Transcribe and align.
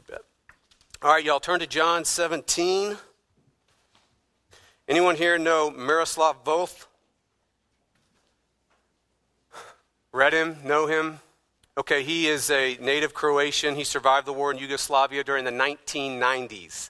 You 0.00 0.14
bet. 0.14 0.22
All 1.02 1.12
right, 1.12 1.22
y'all 1.22 1.40
turn 1.40 1.60
to 1.60 1.66
John 1.66 2.06
17. 2.06 2.96
Anyone 4.88 5.16
here 5.16 5.36
know 5.36 5.70
Miroslav 5.70 6.42
Volf? 6.42 6.86
Read 10.10 10.32
him, 10.32 10.56
know 10.64 10.86
him? 10.86 11.20
Okay, 11.76 12.02
he 12.02 12.28
is 12.28 12.50
a 12.50 12.78
native 12.80 13.12
Croatian. 13.12 13.74
He 13.74 13.84
survived 13.84 14.26
the 14.26 14.32
war 14.32 14.50
in 14.50 14.56
Yugoslavia 14.56 15.22
during 15.22 15.44
the 15.44 15.50
1990s. 15.50 16.88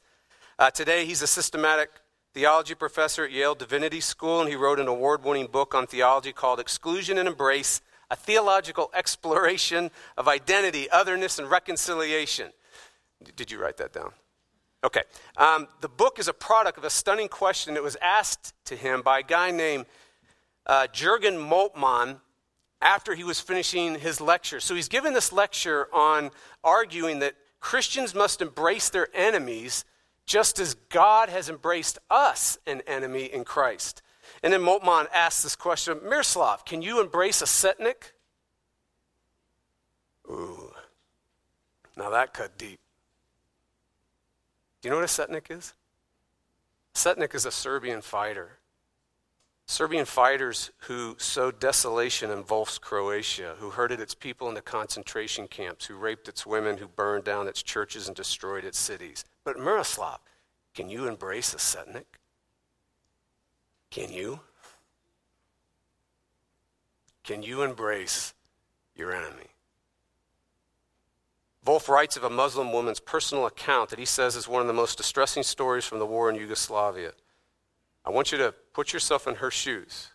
Uh, 0.57 0.71
today, 0.71 1.05
he's 1.05 1.23
a 1.23 1.27
systematic 1.27 1.91
theology 2.33 2.77
professor 2.77 3.25
at 3.25 3.33
Yale 3.33 3.57
Divinity 3.57 4.01
School, 4.01 4.41
and 4.41 4.49
he 4.49 4.55
wrote 4.55 4.79
an 4.79 4.87
award 4.87 5.25
winning 5.25 5.49
book 5.49 5.75
on 5.75 5.89
theology 5.89 6.33
called 6.33 6.61
Exclusion 6.61 7.19
and 7.19 7.27
Embrace 7.27 7.81
A 8.09 8.15
Theological 8.15 8.89
Exploration 8.95 9.91
of 10.17 10.29
Identity, 10.29 10.89
Otherness, 10.91 11.41
and 11.41 11.51
Reconciliation. 11.51 12.53
Did 13.37 13.51
you 13.51 13.61
write 13.61 13.77
that 13.79 13.93
down? 13.93 14.13
Okay. 14.83 15.03
Um, 15.37 15.69
the 15.81 15.89
book 15.89 16.19
is 16.19 16.29
a 16.29 16.33
product 16.33 16.79
of 16.79 16.85
a 16.85 16.91
stunning 16.91 17.29
question 17.29 17.75
that 17.75 17.83
was 17.83 17.97
asked 18.01 18.55
to 18.67 18.77
him 18.77 19.03
by 19.03 19.19
a 19.19 19.23
guy 19.23 19.51
named 19.51 19.87
uh, 20.67 20.87
Jurgen 20.87 21.35
Moltmann 21.35 22.21
after 22.81 23.15
he 23.15 23.25
was 23.25 23.41
finishing 23.41 23.97
his 23.97 24.21
lecture. 24.21 24.61
So 24.61 24.75
he's 24.75 24.89
given 24.89 25.13
this 25.13 25.33
lecture 25.33 25.89
on 25.93 26.31
arguing 26.65 27.19
that 27.19 27.35
Christians 27.61 28.15
must 28.15 28.41
embrace 28.41 28.89
their 28.89 29.09
enemies 29.15 29.85
just 30.25 30.59
as 30.59 30.75
God 30.75 31.29
has 31.29 31.51
embraced 31.51 31.99
us, 32.11 32.57
an 32.67 32.83
enemy 32.87 33.25
in 33.25 33.45
Christ. 33.45 34.01
And 34.43 34.53
then 34.53 34.63
Moltmann 34.63 35.09
asks 35.13 35.43
this 35.43 35.57
question 35.57 35.99
Miroslav, 36.05 36.65
can 36.65 36.81
you 36.83 37.01
embrace 37.01 37.43
a 37.43 37.47
setnik? 37.47 38.13
Ooh, 40.31 40.73
now 41.97 42.11
that 42.11 42.33
cut 42.33 42.57
deep. 42.57 42.79
Do 44.81 44.89
you 44.89 44.91
know 44.91 45.01
what 45.01 45.05
a 45.05 45.07
Setnik 45.07 45.51
is? 45.51 45.75
Setnik 46.95 47.35
is 47.35 47.45
a 47.45 47.51
Serbian 47.51 48.01
fighter. 48.01 48.59
Serbian 49.67 50.05
fighters 50.05 50.73
who 50.89 51.15
sowed 51.19 51.61
desolation 51.61 52.31
in 52.31 52.43
Volf's 52.43 52.79
Croatia, 52.79 53.55
who 53.59 53.71
herded 53.71 54.01
its 54.01 54.15
people 54.15 54.49
into 54.49 54.63
concentration 54.63 55.47
camps, 55.47 55.87
who 55.87 55.95
raped 55.95 56.27
its 56.29 56.45
women, 56.45 56.79
who 56.79 56.89
burned 56.89 57.25
down 57.25 57.47
its 57.47 57.63
churches 57.63 58.09
and 58.09 58.17
destroyed 58.17 58.65
its 58.65 58.79
cities. 58.79 59.25
But 59.45 59.61
Miroslav, 59.61 60.19
can 60.75 60.89
you 60.89 61.07
embrace 61.07 61.55
a 61.55 61.59
Setnik? 61.59 62.19
Can 63.91 64.13
you? 64.13 64.41
Can 67.23 67.43
you 67.45 67.63
embrace 67.63 68.35
your 68.97 69.13
enemy? 69.13 69.51
Volf 71.65 71.89
writes 71.89 72.17
of 72.17 72.25
a 72.25 72.31
Muslim 72.31 72.73
woman's 72.73 73.01
personal 73.01 73.47
account 73.47 73.91
that 73.91 73.99
he 73.99 74.05
says 74.05 74.35
is 74.35 74.49
one 74.49 74.63
of 74.63 74.67
the 74.67 74.73
most 74.73 74.97
distressing 74.97 75.43
stories 75.43 75.85
from 75.85 75.99
the 75.99 76.07
war 76.07 76.31
in 76.31 76.37
Yugoslavia. 76.37 77.13
I 78.05 78.11
want 78.11 78.33
you 78.33 78.39
to 78.39 78.55
put 78.73 78.93
yourself 78.93 79.27
in 79.27 79.37
her 79.37 79.51
shoes. 79.51 80.09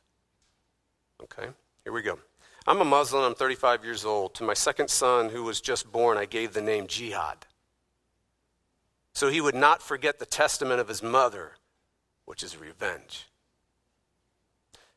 Okay, 1.22 1.48
here 1.84 1.94
we 1.94 2.02
go. 2.02 2.18
I'm 2.68 2.82
a 2.82 2.86
Muslim, 2.86 3.24
I'm 3.24 3.36
35 3.36 3.84
years 3.84 4.06
old. 4.06 4.34
To 4.36 4.44
my 4.44 4.56
second 4.56 4.90
son, 4.90 5.30
who 5.30 5.44
was 5.44 5.62
just 5.62 5.92
born, 5.92 6.18
I 6.18 6.26
gave 6.26 6.54
the 6.54 6.62
name 6.62 6.88
Jihad. 6.88 7.46
So 9.14 9.30
he 9.30 9.40
would 9.40 9.56
not 9.56 9.84
forget 9.84 10.18
the 10.18 10.26
testament 10.26 10.82
of 10.82 10.88
his 10.88 11.04
mother, 11.04 11.54
which 12.26 12.42
is 12.42 12.58
revenge. 12.58 13.28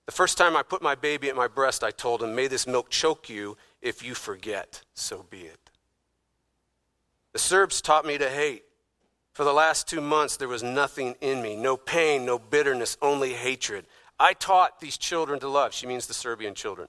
The 0.06 0.12
first 0.12 0.38
time 0.38 0.56
I 0.56 0.62
put 0.62 0.80
my 0.80 0.94
baby 0.94 1.28
at 1.28 1.36
my 1.36 1.46
breast, 1.46 1.84
I 1.84 1.90
told 1.90 2.22
him, 2.22 2.34
May 2.34 2.46
this 2.46 2.66
milk 2.66 2.88
choke 2.88 3.28
you 3.28 3.58
if 3.82 4.02
you 4.02 4.14
forget, 4.14 4.80
so 4.94 5.26
be 5.28 5.42
it. 5.42 5.70
The 7.38 7.44
Serbs 7.44 7.80
taught 7.80 8.04
me 8.04 8.18
to 8.18 8.28
hate. 8.28 8.64
For 9.32 9.44
the 9.44 9.52
last 9.52 9.86
two 9.86 10.00
months, 10.00 10.36
there 10.36 10.48
was 10.48 10.64
nothing 10.64 11.14
in 11.20 11.40
me 11.40 11.54
no 11.54 11.76
pain, 11.76 12.24
no 12.24 12.36
bitterness, 12.36 12.98
only 13.00 13.32
hatred. 13.32 13.86
I 14.18 14.32
taught 14.32 14.80
these 14.80 14.98
children 14.98 15.38
to 15.38 15.48
love. 15.48 15.72
She 15.72 15.86
means 15.86 16.08
the 16.08 16.14
Serbian 16.14 16.56
children. 16.56 16.88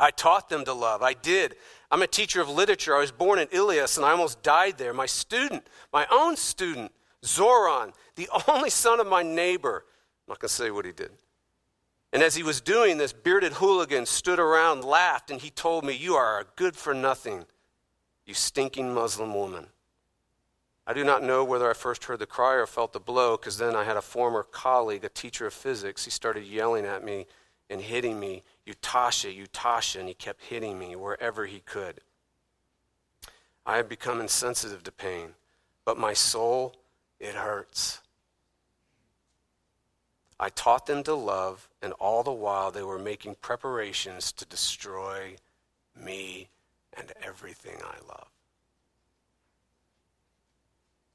I 0.00 0.12
taught 0.12 0.48
them 0.48 0.64
to 0.64 0.72
love. 0.72 1.02
I 1.02 1.12
did. 1.12 1.56
I'm 1.90 2.00
a 2.00 2.06
teacher 2.06 2.40
of 2.40 2.48
literature. 2.48 2.96
I 2.96 3.00
was 3.00 3.12
born 3.12 3.38
in 3.38 3.48
Ilias 3.52 3.98
and 3.98 4.06
I 4.06 4.12
almost 4.12 4.42
died 4.42 4.78
there. 4.78 4.94
My 4.94 5.04
student, 5.04 5.66
my 5.92 6.06
own 6.10 6.36
student, 6.36 6.90
Zoran, 7.22 7.92
the 8.16 8.30
only 8.48 8.70
son 8.70 8.98
of 8.98 9.08
my 9.08 9.22
neighbor, 9.22 9.84
I'm 10.26 10.32
not 10.32 10.38
going 10.38 10.48
to 10.48 10.54
say 10.54 10.70
what 10.70 10.86
he 10.86 10.92
did. 10.92 11.10
And 12.14 12.22
as 12.22 12.34
he 12.34 12.42
was 12.42 12.62
doing 12.62 12.96
this, 12.96 13.12
bearded 13.12 13.52
hooligan 13.52 14.06
stood 14.06 14.38
around, 14.38 14.84
laughed, 14.84 15.30
and 15.30 15.38
he 15.38 15.50
told 15.50 15.84
me, 15.84 15.92
You 15.92 16.14
are 16.14 16.40
a 16.40 16.46
good 16.56 16.76
for 16.76 16.94
nothing 16.94 17.44
you 18.30 18.34
stinking 18.34 18.94
Muslim 18.94 19.34
woman. 19.34 19.66
I 20.86 20.94
do 20.94 21.02
not 21.02 21.24
know 21.24 21.42
whether 21.42 21.68
I 21.68 21.74
first 21.74 22.04
heard 22.04 22.20
the 22.20 22.26
cry 22.26 22.54
or 22.54 22.66
felt 22.66 22.92
the 22.92 23.00
blow, 23.00 23.36
because 23.36 23.58
then 23.58 23.74
I 23.74 23.82
had 23.82 23.96
a 23.96 24.02
former 24.02 24.44
colleague, 24.44 25.04
a 25.04 25.08
teacher 25.08 25.46
of 25.46 25.52
physics. 25.52 26.04
He 26.04 26.12
started 26.12 26.44
yelling 26.44 26.86
at 26.86 27.04
me 27.04 27.26
and 27.68 27.80
hitting 27.80 28.20
me, 28.20 28.44
Ustasha, 28.68 29.36
Ustasha, 29.36 29.98
and 29.98 30.06
he 30.06 30.14
kept 30.14 30.44
hitting 30.44 30.78
me 30.78 30.94
wherever 30.94 31.46
he 31.46 31.58
could. 31.58 32.02
I 33.66 33.78
have 33.78 33.88
become 33.88 34.20
insensitive 34.20 34.84
to 34.84 34.92
pain, 34.92 35.34
but 35.84 35.98
my 35.98 36.12
soul, 36.12 36.76
it 37.18 37.34
hurts. 37.34 38.00
I 40.38 40.50
taught 40.50 40.86
them 40.86 41.02
to 41.02 41.14
love, 41.14 41.68
and 41.82 41.92
all 41.94 42.22
the 42.22 42.30
while 42.30 42.70
they 42.70 42.84
were 42.84 42.98
making 42.98 43.36
preparations 43.40 44.30
to 44.32 44.44
destroy 44.44 45.34
me 45.96 46.49
everything 47.40 47.76
I 47.82 47.96
love. 48.06 48.28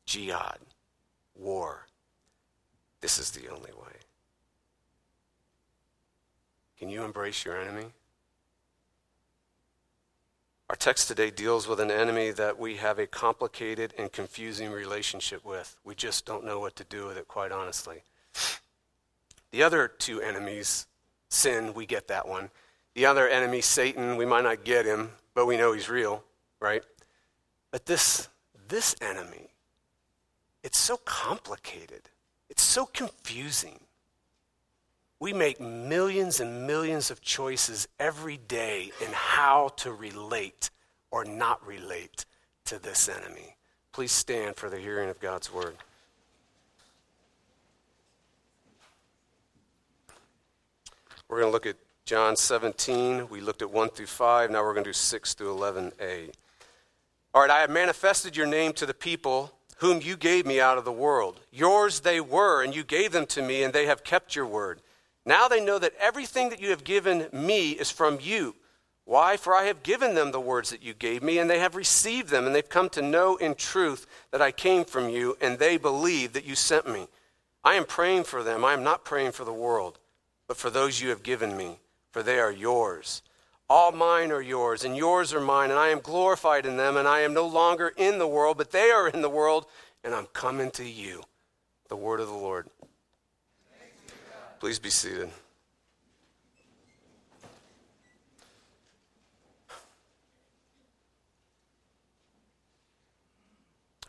Jihad, 0.05 0.57
war. 1.35 1.85
This 3.01 3.19
is 3.19 3.31
the 3.31 3.47
only 3.49 3.71
way. 3.71 3.93
Can 6.79 6.89
you 6.89 7.03
embrace 7.03 7.45
your 7.45 7.59
enemy? 7.59 7.85
Our 10.69 10.75
text 10.75 11.07
today 11.07 11.29
deals 11.29 11.67
with 11.67 11.79
an 11.79 11.91
enemy 11.91 12.31
that 12.31 12.57
we 12.57 12.77
have 12.77 12.97
a 12.97 13.05
complicated 13.05 13.93
and 13.97 14.11
confusing 14.11 14.71
relationship 14.71 15.45
with. 15.45 15.77
We 15.83 15.93
just 15.93 16.25
don't 16.25 16.43
know 16.43 16.59
what 16.59 16.75
to 16.77 16.83
do 16.83 17.05
with 17.05 17.17
it, 17.17 17.27
quite 17.27 17.51
honestly. 17.51 18.01
The 19.51 19.61
other 19.61 19.87
two 19.87 20.21
enemies, 20.21 20.87
sin, 21.29 21.75
we 21.75 21.85
get 21.85 22.07
that 22.07 22.27
one. 22.27 22.49
The 22.95 23.05
other 23.05 23.27
enemy, 23.27 23.61
Satan, 23.61 24.17
we 24.17 24.25
might 24.25 24.43
not 24.43 24.63
get 24.63 24.85
him, 24.85 25.11
but 25.35 25.45
we 25.45 25.57
know 25.57 25.73
he's 25.73 25.89
real, 25.89 26.23
right? 26.59 26.83
But 27.69 27.85
this, 27.85 28.29
this 28.67 28.95
enemy, 29.01 29.49
it's 30.63 30.79
so 30.79 30.97
complicated, 30.97 32.09
it's 32.49 32.63
so 32.63 32.85
confusing. 32.87 33.79
We 35.19 35.33
make 35.33 35.59
millions 35.61 36.39
and 36.39 36.65
millions 36.67 37.11
of 37.11 37.21
choices 37.21 37.87
every 37.99 38.37
day 38.37 38.91
in 39.01 39.07
how 39.13 39.69
to 39.77 39.93
relate 39.93 40.69
or 41.11 41.23
not 41.23 41.65
relate 41.65 42.25
to 42.65 42.79
this 42.79 43.07
enemy. 43.07 43.55
Please 43.91 44.11
stand 44.11 44.55
for 44.55 44.69
the 44.69 44.77
hearing 44.77 45.09
of 45.09 45.19
God's 45.19 45.53
word. 45.53 45.75
We're 51.27 51.39
going 51.39 51.49
to 51.49 51.53
look 51.53 51.65
at 51.65 51.77
John 52.05 52.35
17, 52.35 53.29
we 53.29 53.41
looked 53.41 53.63
at 53.63 53.71
1 53.71 53.89
through 53.89 54.05
5. 54.05 54.51
Now 54.51 54.63
we're 54.63 54.73
going 54.73 54.83
to 54.83 54.89
do 54.89 54.93
6 54.93 55.33
through 55.33 55.55
11a. 55.57 56.29
All 57.33 57.41
right, 57.41 57.49
I 57.49 57.61
have 57.61 57.71
manifested 57.71 58.37
your 58.37 58.45
name 58.45 58.73
to 58.73 58.85
the 58.85 58.93
people 58.93 59.51
whom 59.77 60.01
you 60.01 60.15
gave 60.15 60.45
me 60.45 60.61
out 60.61 60.77
of 60.77 60.85
the 60.85 60.91
world. 60.91 61.39
Yours 61.51 62.01
they 62.01 62.21
were, 62.21 62.63
and 62.63 62.75
you 62.75 62.83
gave 62.83 63.11
them 63.11 63.25
to 63.25 63.41
me, 63.41 63.63
and 63.63 63.73
they 63.73 63.87
have 63.87 64.03
kept 64.03 64.35
your 64.35 64.45
word. 64.45 64.81
Now 65.25 65.47
they 65.47 65.65
know 65.65 65.79
that 65.79 65.95
everything 65.99 66.49
that 66.49 66.61
you 66.61 66.69
have 66.69 66.83
given 66.83 67.27
me 67.33 67.71
is 67.71 67.89
from 67.89 68.19
you. 68.21 68.53
Why? 69.05 69.35
For 69.35 69.55
I 69.55 69.63
have 69.63 69.81
given 69.81 70.13
them 70.13 70.31
the 70.31 70.39
words 70.39 70.69
that 70.69 70.83
you 70.83 70.93
gave 70.93 71.23
me, 71.23 71.39
and 71.39 71.49
they 71.49 71.57
have 71.57 71.75
received 71.75 72.29
them, 72.29 72.45
and 72.45 72.53
they've 72.53 72.69
come 72.69 72.89
to 72.89 73.01
know 73.01 73.35
in 73.37 73.55
truth 73.55 74.05
that 74.29 74.43
I 74.43 74.51
came 74.51 74.85
from 74.85 75.09
you, 75.09 75.39
and 75.41 75.57
they 75.57 75.77
believe 75.77 76.33
that 76.33 76.45
you 76.45 76.53
sent 76.53 76.87
me. 76.87 77.07
I 77.63 77.73
am 77.73 77.85
praying 77.85 78.25
for 78.25 78.43
them. 78.43 78.63
I 78.63 78.73
am 78.73 78.83
not 78.83 79.05
praying 79.05 79.31
for 79.31 79.43
the 79.43 79.51
world, 79.51 79.97
but 80.47 80.55
for 80.55 80.69
those 80.69 81.01
you 81.01 81.09
have 81.09 81.23
given 81.23 81.57
me 81.57 81.79
for 82.15 82.23
they 82.23 82.39
are 82.39 82.49
yours. 82.49 83.21
All 83.69 83.91
mine 83.91 84.31
are 84.31 84.41
yours, 84.41 84.85
and 84.85 84.95
yours 84.95 85.33
are 85.33 85.41
mine, 85.41 85.69
and 85.69 85.77
I 85.77 85.89
am 85.89 85.99
glorified 85.99 86.65
in 86.65 86.77
them, 86.77 86.95
and 86.95 87.09
I 87.09 87.19
am 87.19 87.33
no 87.33 87.45
longer 87.45 87.91
in 87.97 88.19
the 88.19 88.27
world, 88.27 88.57
but 88.57 88.71
they 88.71 88.89
are 88.89 89.09
in 89.09 89.21
the 89.21 89.27
world, 89.27 89.65
and 90.01 90.15
I'm 90.15 90.27
coming 90.27 90.71
to 90.71 90.85
you. 90.85 91.23
The 91.89 91.97
word 91.97 92.21
of 92.21 92.29
the 92.29 92.33
Lord. 92.33 92.69
Please 94.61 94.79
be 94.79 94.89
seated. 94.89 95.29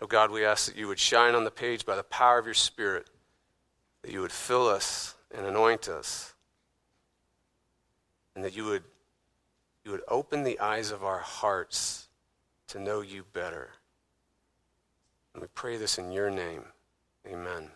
Oh 0.00 0.06
God, 0.06 0.30
we 0.30 0.44
ask 0.44 0.66
that 0.68 0.78
you 0.78 0.86
would 0.86 1.00
shine 1.00 1.34
on 1.34 1.42
the 1.42 1.50
page 1.50 1.84
by 1.84 1.96
the 1.96 2.04
power 2.04 2.38
of 2.38 2.44
your 2.44 2.54
Spirit, 2.54 3.08
that 4.02 4.12
you 4.12 4.20
would 4.20 4.30
fill 4.30 4.68
us 4.68 5.16
and 5.36 5.44
anoint 5.44 5.88
us 5.88 6.35
and 8.36 8.44
that 8.44 8.54
you 8.54 8.66
would, 8.66 8.84
you 9.84 9.90
would 9.90 10.02
open 10.06 10.44
the 10.44 10.60
eyes 10.60 10.92
of 10.92 11.02
our 11.02 11.18
hearts 11.18 12.06
to 12.68 12.78
know 12.78 13.00
you 13.00 13.24
better. 13.32 13.70
And 15.32 15.42
we 15.42 15.48
pray 15.54 15.78
this 15.78 15.98
in 15.98 16.12
your 16.12 16.30
name. 16.30 16.62
Amen. 17.26 17.70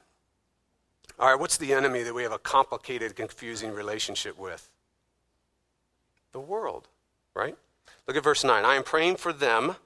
All 1.18 1.30
right, 1.30 1.40
what's 1.40 1.56
the 1.56 1.72
enemy 1.72 2.02
that 2.02 2.14
we 2.14 2.22
have 2.22 2.32
a 2.32 2.38
complicated, 2.38 3.16
confusing 3.16 3.72
relationship 3.72 4.38
with? 4.38 4.70
The 6.32 6.40
world, 6.40 6.88
right? 7.34 7.56
Look 8.06 8.16
at 8.16 8.22
verse 8.24 8.44
9. 8.44 8.64
I 8.64 8.76
am 8.76 8.82
praying 8.82 9.16
for 9.16 9.32
them. 9.32 9.76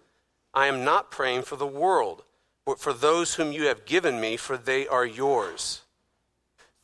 I 0.52 0.66
am 0.66 0.84
not 0.84 1.10
praying 1.10 1.42
for 1.42 1.56
the 1.56 1.66
world, 1.66 2.24
but 2.66 2.80
for 2.80 2.92
those 2.92 3.34
whom 3.34 3.52
you 3.52 3.66
have 3.66 3.84
given 3.84 4.20
me, 4.20 4.36
for 4.36 4.56
they 4.56 4.86
are 4.86 5.06
yours. 5.06 5.82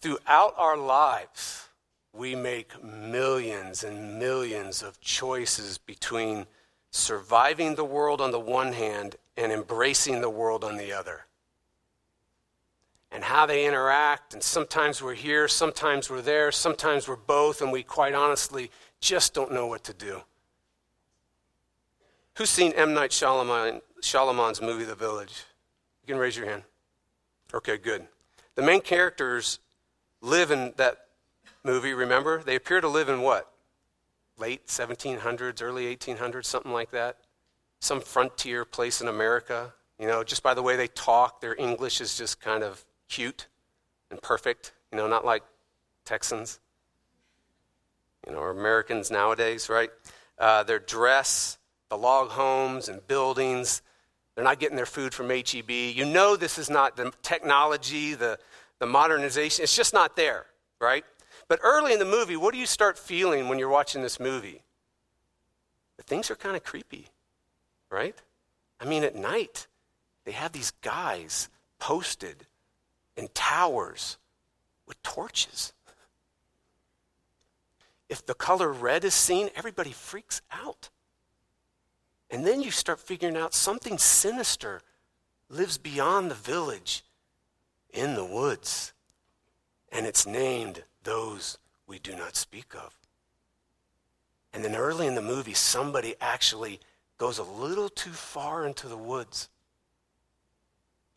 Throughout 0.01 0.55
our 0.57 0.77
lives, 0.77 1.69
we 2.13 2.35
make 2.35 2.83
millions 2.83 3.85
and 3.85 4.19
millions 4.19 4.83
of 4.83 5.01
choices 5.01 5.79
between 5.79 6.47
surviving 6.91 7.75
the 7.75 7.85
world 7.85 8.21
on 8.21 8.33
the 8.33 8.41
one 8.41 8.73
hand 8.73 9.17
and 9.37 9.53
embracing 9.53 10.21
the 10.21 10.31
world 10.31 10.65
on 10.65 10.77
the 10.77 10.93
other. 10.93 11.27
And 13.13 13.25
how 13.25 13.47
they 13.47 13.67
interact, 13.67 14.35
and 14.35 14.43
sometimes 14.43 15.03
we're 15.03 15.15
here, 15.15 15.49
sometimes 15.49 16.11
we're 16.11 16.21
there, 16.21 16.53
sometimes 16.53 17.09
we're 17.09 17.17
both, 17.17 17.61
and 17.61 17.73
we 17.73 17.83
quite 17.83 18.15
honestly 18.15 18.71
just 19.01 19.35
don't 19.35 19.53
know 19.53 19.67
what 19.67 19.85
to 19.85 19.93
do. 19.93 20.23
Who's 22.37 22.51
seen 22.51 22.73
M. 22.73 22.95
Night 22.95 23.11
Shyamalan, 23.11 23.81
Shyamalan's 24.01 24.63
movie, 24.63 24.85
The 24.85 24.95
Village? 24.95 25.45
You 26.03 26.15
can 26.15 26.21
raise 26.21 26.37
your 26.37 26.47
hand. 26.47 26.63
Okay, 27.53 27.77
good. 27.77 28.07
The 28.55 28.63
main 28.63 28.81
characters 28.81 29.59
live 30.21 30.51
in 30.51 30.73
that 30.77 31.07
movie, 31.65 31.93
remember? 31.93 32.43
They 32.43 32.57
appear 32.57 32.81
to 32.81 32.89
live 32.89 33.09
in 33.09 33.23
what? 33.23 33.51
Late 34.39 34.67
1700s, 34.67 35.63
early 35.63 35.95
1800s, 35.95 36.47
something 36.47 36.73
like 36.73 36.91
that. 36.93 37.19
Some 37.81 38.01
frontier 38.01 38.65
place 38.65 39.01
in 39.01 39.09
America. 39.09 39.73
You 39.99 40.07
know, 40.07 40.25
just 40.25 40.43
by 40.43 40.55
the 40.55 40.63
way 40.63 40.77
they 40.77 40.89
talk, 40.89 41.41
their 41.41 41.55
English 41.57 42.01
is 42.01 42.17
just 42.17 42.41
kind 42.41 42.63
of 42.63 42.85
cute 43.09 43.49
and 44.11 44.21
perfect. 44.21 44.73
You 44.93 44.99
know, 44.99 45.07
not 45.07 45.25
like 45.25 45.43
Texans, 46.05 46.59
you 48.27 48.33
know, 48.33 48.39
or 48.39 48.51
Americans 48.51 49.11
nowadays, 49.11 49.69
right? 49.69 49.91
Uh, 50.39 50.63
their 50.63 50.79
dress, 50.79 51.59
the 51.91 51.99
log 51.99 52.31
homes 52.31 52.89
and 52.89 53.07
buildings, 53.07 53.83
they're 54.35 54.45
not 54.45 54.59
getting 54.59 54.77
their 54.77 54.87
food 54.87 55.13
from 55.13 55.29
HEB. 55.29 55.71
You 55.71 56.05
know, 56.05 56.37
this 56.37 56.57
is 56.59 56.71
not 56.71 56.97
the 56.97 57.13
technology, 57.23 58.15
the, 58.15 58.39
the 58.79 58.87
modernization, 58.87 59.63
it's 59.63 59.77
just 59.77 59.93
not 59.93 60.17
there, 60.17 60.47
right? 60.81 61.05
But 61.51 61.59
early 61.65 61.93
in 61.93 61.99
the 61.99 62.05
movie, 62.05 62.37
what 62.37 62.55
do 62.55 62.61
you 62.61 62.65
start 62.65 62.97
feeling 62.97 63.49
when 63.49 63.59
you're 63.59 63.69
watching 63.69 64.03
this 64.03 64.21
movie? 64.21 64.63
Things 66.03 66.31
are 66.31 66.37
kind 66.37 66.55
of 66.55 66.63
creepy, 66.63 67.09
right? 67.91 68.15
I 68.79 68.85
mean, 68.85 69.03
at 69.03 69.17
night, 69.17 69.67
they 70.25 70.31
have 70.31 70.53
these 70.53 70.71
guys 70.81 71.49
posted 71.81 72.47
in 73.17 73.31
towers 73.35 74.17
with 74.87 75.03
torches. 75.03 75.73
If 78.09 78.25
the 78.25 78.35
color 78.35 78.73
red 78.73 79.05
is 79.05 79.15
seen, 79.15 79.51
everybody 79.57 79.91
freaks 79.91 80.43
out. 80.53 80.91
And 82.31 82.47
then 82.47 82.63
you 82.63 82.71
start 82.71 83.01
figuring 83.01 83.37
out 83.37 83.55
something 83.55 83.99
sinister 83.99 84.83
lives 85.49 85.79
beyond 85.79 86.31
the 86.31 86.37
village 86.37 87.03
in 87.93 88.15
the 88.15 88.25
woods. 88.25 88.93
And 89.91 90.07
it's 90.07 90.29
named 90.29 90.85
those 91.03 91.59
we 91.87 91.99
do 91.99 92.15
not 92.15 92.37
speak 92.37 92.75
of. 92.75 92.95
And 94.53 94.65
then 94.65 94.75
early 94.75 95.07
in 95.07 95.15
the 95.15 95.23
movie, 95.23 95.55
somebody 95.55 96.15
actually 96.21 96.81
goes 97.19 97.39
a 97.39 97.43
little 97.43 97.89
too 97.89 98.11
far 98.11 98.67
into 98.67 98.89
the 98.89 98.97
woods. 98.97 99.49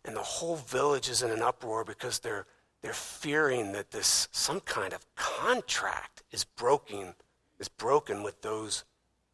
And 0.05 0.15
the 0.15 0.21
whole 0.21 0.57
village 0.57 1.09
is 1.09 1.21
in 1.21 1.31
an 1.31 1.41
uproar 1.41 1.83
because 1.83 2.19
they're, 2.19 2.45
they're 2.81 2.93
fearing 2.93 3.71
that 3.71 3.91
this 3.91 4.27
some 4.31 4.59
kind 4.59 4.93
of 4.93 5.05
contract 5.15 6.23
is 6.31 6.43
broken, 6.43 7.15
is 7.59 7.69
broken 7.69 8.21
with 8.21 8.41
those 8.41 8.83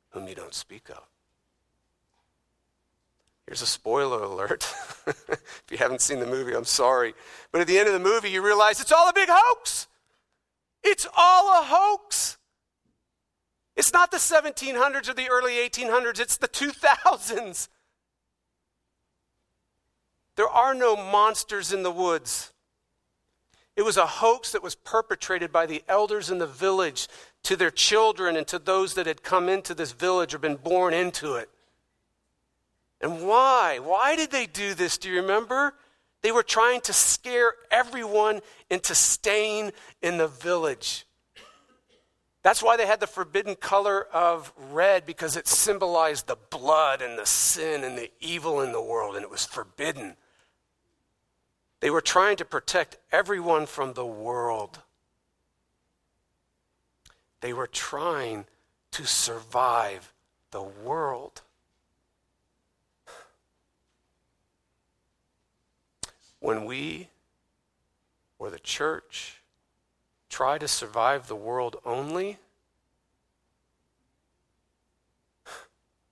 whom 0.09 0.27
you 0.27 0.35
don't 0.35 0.53
speak 0.53 0.89
of. 0.89 1.03
Here's 3.47 3.63
a 3.63 3.67
spoiler 3.67 4.21
alert. 4.21 4.71
if 5.07 5.63
you 5.71 5.77
haven't 5.77 6.01
seen 6.01 6.19
the 6.19 6.27
movie, 6.27 6.53
I'm 6.53 6.65
sorry. 6.65 7.15
But 7.51 7.61
at 7.61 7.67
the 7.67 7.79
end 7.79 7.87
of 7.87 7.93
the 7.93 7.99
movie, 7.99 8.29
you 8.29 8.45
realize 8.45 8.79
it's 8.79 8.91
all 8.91 9.09
a 9.09 9.13
big 9.13 9.27
hoax. 9.31 9.87
It's 10.83 11.07
all 11.17 11.61
a 11.61 11.63
hoax. 11.65 12.37
It's 13.75 13.93
not 13.93 14.11
the 14.11 14.17
1700s 14.17 15.09
or 15.09 15.13
the 15.13 15.29
early 15.29 15.53
1800s, 15.53 16.19
it's 16.19 16.37
the 16.37 16.47
2000s. 16.47 17.69
There 20.35 20.49
are 20.49 20.73
no 20.73 20.95
monsters 20.95 21.73
in 21.73 21.83
the 21.83 21.91
woods. 21.91 22.53
It 23.75 23.83
was 23.83 23.97
a 23.97 24.05
hoax 24.05 24.51
that 24.51 24.63
was 24.63 24.75
perpetrated 24.75 25.51
by 25.51 25.65
the 25.65 25.83
elders 25.87 26.29
in 26.29 26.37
the 26.37 26.47
village 26.47 27.07
to 27.43 27.55
their 27.55 27.71
children 27.71 28.35
and 28.35 28.45
to 28.47 28.59
those 28.59 28.93
that 28.95 29.05
had 29.05 29.23
come 29.23 29.47
into 29.47 29.73
this 29.73 29.93
village 29.93 30.33
or 30.33 30.37
been 30.37 30.57
born 30.57 30.93
into 30.93 31.35
it. 31.35 31.49
And 32.99 33.25
why? 33.25 33.79
Why 33.79 34.17
did 34.17 34.31
they 34.31 34.45
do 34.45 34.73
this? 34.73 34.97
Do 34.97 35.09
you 35.09 35.21
remember? 35.21 35.75
They 36.21 36.31
were 36.31 36.43
trying 36.43 36.81
to 36.81 36.93
scare 36.93 37.53
everyone 37.71 38.41
into 38.69 38.93
staying 38.93 39.71
in 40.01 40.17
the 40.17 40.27
village. 40.27 41.05
That's 42.41 42.63
why 42.63 42.77
they 42.77 42.85
had 42.85 42.99
the 42.99 43.07
forbidden 43.07 43.55
color 43.55 44.01
of 44.13 44.53
red, 44.71 45.05
because 45.05 45.35
it 45.35 45.47
symbolized 45.47 46.27
the 46.27 46.37
blood 46.49 47.01
and 47.01 47.17
the 47.17 47.25
sin 47.25 47.83
and 47.83 47.97
the 47.97 48.11
evil 48.19 48.61
in 48.61 48.71
the 48.71 48.81
world, 48.81 49.15
and 49.15 49.23
it 49.23 49.29
was 49.29 49.45
forbidden. 49.45 50.15
They 51.81 51.89
were 51.89 52.01
trying 52.01 52.37
to 52.37 52.45
protect 52.45 52.97
everyone 53.11 53.65
from 53.65 53.93
the 53.93 54.05
world. 54.05 54.79
They 57.41 57.53
were 57.53 57.67
trying 57.67 58.45
to 58.91 59.05
survive 59.05 60.13
the 60.51 60.63
world. 60.63 61.41
When 66.39 66.65
we 66.65 67.09
or 68.37 68.49
the 68.49 68.59
church 68.59 69.41
try 70.29 70.57
to 70.57 70.67
survive 70.67 71.27
the 71.27 71.35
world 71.35 71.77
only, 71.85 72.37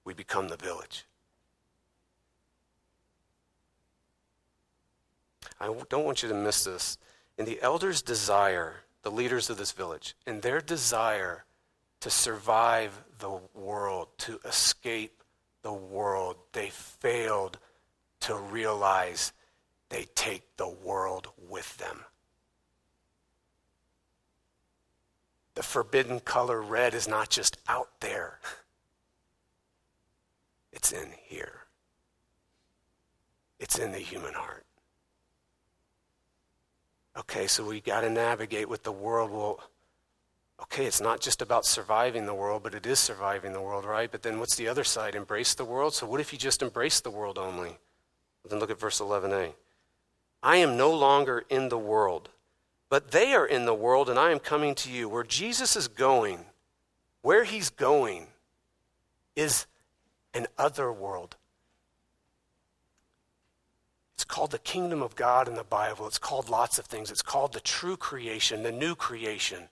we 0.04 0.14
become 0.14 0.50
the 0.50 0.58
village. 0.58 1.06
I 5.60 5.74
don't 5.90 6.06
want 6.06 6.22
you 6.24 6.30
to 6.30 6.36
miss 6.36 6.64
this. 6.64 6.98
In 7.38 7.46
the 7.46 7.62
elders' 7.62 8.02
desire, 8.02 8.84
the 9.04 9.12
leaders 9.12 9.50
of 9.50 9.58
this 9.58 9.72
village, 9.72 10.16
in 10.26 10.42
their 10.42 10.62
desire 10.62 11.46
to 12.02 12.10
survive 12.10 13.04
the 13.20 13.40
world, 13.54 14.10
to 14.20 14.40
escape 14.46 15.24
the 15.62 15.74
world, 15.74 16.38
they 16.52 16.70
failed 16.70 17.58
to 18.22 18.36
realize 18.36 19.34
they 19.90 20.06
take 20.16 20.58
the 20.58 20.70
world 20.70 21.30
with 21.50 21.78
them. 21.78 22.04
The 25.56 25.64
forbidden 25.64 26.20
color 26.20 26.62
red 26.62 26.94
is 26.94 27.08
not 27.08 27.30
just 27.30 27.58
out 27.68 28.00
there, 28.00 28.40
it's 30.72 30.92
in 30.92 31.10
here. 31.24 31.64
It's 33.60 33.80
in 33.80 33.92
the 33.92 33.98
human 33.98 34.34
heart. 34.34 34.66
Okay, 37.18 37.48
so 37.48 37.66
we 37.66 37.82
got 37.82 38.02
to 38.02 38.10
navigate 38.10 38.70
with 38.70 38.84
the 38.84 38.92
world. 38.92 39.32
Well, 39.32 39.60
okay, 40.62 40.86
it's 40.86 41.02
not 41.02 41.20
just 41.20 41.42
about 41.42 41.66
surviving 41.66 42.28
the 42.28 42.36
world, 42.36 42.62
but 42.62 42.76
it 42.76 42.86
is 42.86 43.00
surviving 43.00 43.54
the 43.54 43.62
world, 43.62 43.86
right? 43.86 44.12
But 44.12 44.22
then 44.22 44.40
what's 44.40 44.56
the 44.56 44.68
other 44.68 44.84
side? 44.84 45.16
Embrace 45.16 45.56
the 45.56 45.66
world? 45.66 45.96
So 45.96 46.06
what 46.06 46.22
if 46.22 46.32
you 46.32 46.38
just 46.38 46.62
embrace 46.62 47.00
the 47.00 47.10
world 47.10 47.40
only? 47.40 47.80
Then 48.48 48.60
look 48.60 48.70
at 48.70 48.80
verse 48.80 49.00
11a. 49.00 49.54
I 50.42 50.58
am 50.58 50.78
no 50.78 50.92
longer 50.92 51.44
in 51.50 51.70
the 51.70 51.78
world, 51.78 52.30
but 52.90 53.12
they 53.12 53.34
are 53.34 53.46
in 53.46 53.66
the 53.66 53.74
world, 53.74 54.10
and 54.10 54.20
I 54.20 54.32
am 54.32 54.40
coming 54.40 54.76
to 54.76 54.92
you. 54.92 55.10
Where 55.10 55.24
Jesus 55.24 55.76
is 55.76 55.88
going, 55.88 56.46
where 57.22 57.44
he's 57.44 57.70
going, 57.70 58.28
is 59.36 59.66
an 60.34 60.48
other 60.58 60.92
world. 60.92 61.36
It's 64.16 64.24
called 64.24 64.52
the 64.52 64.60
kingdom 64.60 65.04
of 65.04 65.16
God 65.16 65.48
in 65.48 65.56
the 65.56 65.64
Bible. 65.64 66.08
It's 66.08 66.18
called 66.18 66.50
lots 66.50 66.80
of 66.80 66.86
things. 66.86 67.12
It's 67.12 67.22
called 67.22 67.54
the 67.54 67.60
true 67.60 67.98
creation, 67.98 68.64
the 68.64 68.72
new 68.72 68.96
creation. 68.96 69.70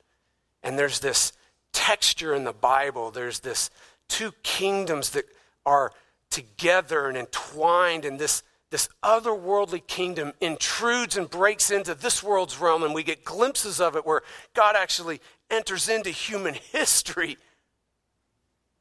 And 0.62 0.78
there's 0.78 1.00
this 1.00 1.34
texture 1.74 2.34
in 2.34 2.44
the 2.44 2.54
Bible. 2.54 3.12
There's 3.12 3.40
this 3.40 3.70
two 4.08 4.34
kingdoms 4.44 5.12
that 5.12 5.26
are 5.66 5.92
together 6.30 7.08
and 7.08 7.18
entwined 7.18 8.06
in 8.06 8.18
this 8.18 8.44
this 8.72 8.90
otherworldly 9.04 9.86
kingdom 9.86 10.34
intrudes 10.42 11.18
and 11.18 11.30
breaks 11.30 11.72
into 11.72 11.94
this 11.94 12.24
world's 12.24 12.60
realm, 12.60 12.84
and 12.84 12.94
we 12.94 13.04
get 13.04 13.24
glimpses 13.24 13.80
of 13.80 13.96
it 13.96 14.06
where 14.06 14.22
God 14.54 14.76
actually 14.76 15.22
enters 15.50 15.88
into 15.88 16.10
human 16.10 16.54
history. 16.72 17.38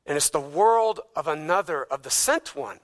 And 0.07 0.17
it's 0.17 0.31
the 0.31 0.41
world 0.41 1.01
of 1.17 1.29
another, 1.29 1.85
of 1.85 2.03
the 2.03 2.11
sent 2.11 2.55
one. 2.55 2.81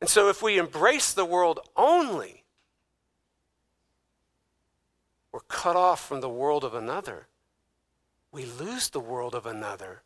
And 0.00 0.08
so 0.08 0.28
if 0.28 0.42
we 0.42 0.58
embrace 0.58 1.12
the 1.12 1.26
world 1.26 1.60
only, 1.76 2.44
we're 5.32 5.40
cut 5.40 5.76
off 5.76 6.06
from 6.06 6.20
the 6.20 6.28
world 6.28 6.64
of 6.64 6.74
another. 6.74 7.26
We 8.32 8.44
lose 8.44 8.90
the 8.90 9.00
world 9.00 9.34
of 9.34 9.46
another. 9.46 10.02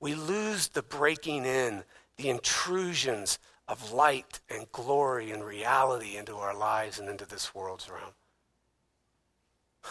We 0.00 0.14
lose 0.14 0.68
the 0.68 0.82
breaking 0.82 1.46
in, 1.46 1.84
the 2.16 2.28
intrusions 2.28 3.38
of 3.68 3.92
light 3.92 4.40
and 4.50 4.70
glory 4.72 5.30
and 5.30 5.44
reality 5.44 6.16
into 6.16 6.36
our 6.36 6.56
lives 6.56 6.98
and 6.98 7.08
into 7.08 7.26
this 7.26 7.54
world's 7.54 7.88
realm. 7.88 8.12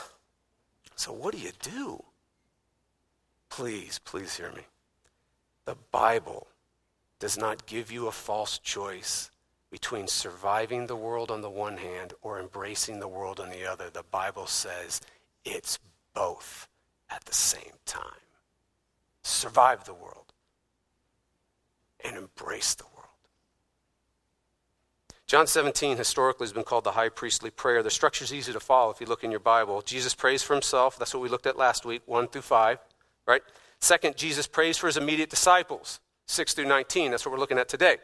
So, 0.95 1.11
what 1.11 1.33
do 1.33 1.39
you 1.39 1.51
do? 1.59 2.03
Please, 3.49 3.99
please 4.05 4.37
hear 4.37 4.51
me. 4.51 4.61
The 5.65 5.75
Bible 5.91 6.47
does 7.19 7.37
not 7.37 7.65
give 7.65 7.91
you 7.91 8.07
a 8.07 8.11
false 8.11 8.59
choice 8.59 9.31
between 9.71 10.07
surviving 10.07 10.85
the 10.85 10.95
world 10.95 11.31
on 11.31 11.41
the 11.41 11.49
one 11.49 11.77
hand 11.77 12.13
or 12.21 12.39
embracing 12.39 12.99
the 12.99 13.07
world 13.07 13.39
on 13.39 13.49
the 13.49 13.65
other. 13.65 13.89
The 13.89 14.03
Bible 14.03 14.45
says 14.45 15.01
it's 15.43 15.79
both 16.13 16.67
at 17.09 17.25
the 17.25 17.33
same 17.33 17.73
time. 17.85 18.03
Survive 19.23 19.85
the 19.85 19.93
world 19.93 20.33
and 22.03 22.17
embrace 22.17 22.75
the 22.75 22.83
world. 22.83 22.92
John 25.33 25.47
17 25.47 25.97
historically 25.97 26.45
has 26.45 26.53
been 26.53 26.63
called 26.63 26.83
the 26.83 26.91
high 26.91 27.09
priestly 27.09 27.49
prayer. 27.49 27.81
The 27.81 27.89
structure 27.89 28.23
is 28.23 28.31
easy 28.31 28.53
to 28.53 28.59
follow 28.59 28.91
if 28.91 29.01
you 29.01 29.07
look 29.07 29.23
in 29.23 29.31
your 29.31 29.39
Bible. 29.39 29.81
Jesus 29.81 30.13
prays 30.13 30.43
for 30.43 30.53
himself. 30.53 30.99
That's 30.99 31.11
what 31.11 31.23
we 31.23 31.27
looked 31.27 31.47
at 31.47 31.57
last 31.57 31.85
week, 31.85 32.03
1 32.05 32.27
through 32.27 32.43
5, 32.43 32.77
right? 33.25 33.41
Second, 33.81 34.15
Jesus 34.15 34.45
prays 34.45 34.77
for 34.77 34.85
his 34.85 34.95
immediate 34.95 35.31
disciples, 35.31 35.99
6 36.27 36.53
through 36.53 36.67
19. 36.67 37.09
That's 37.09 37.25
what 37.25 37.31
we're 37.31 37.39
looking 37.39 37.57
at 37.57 37.67
today. 37.67 37.97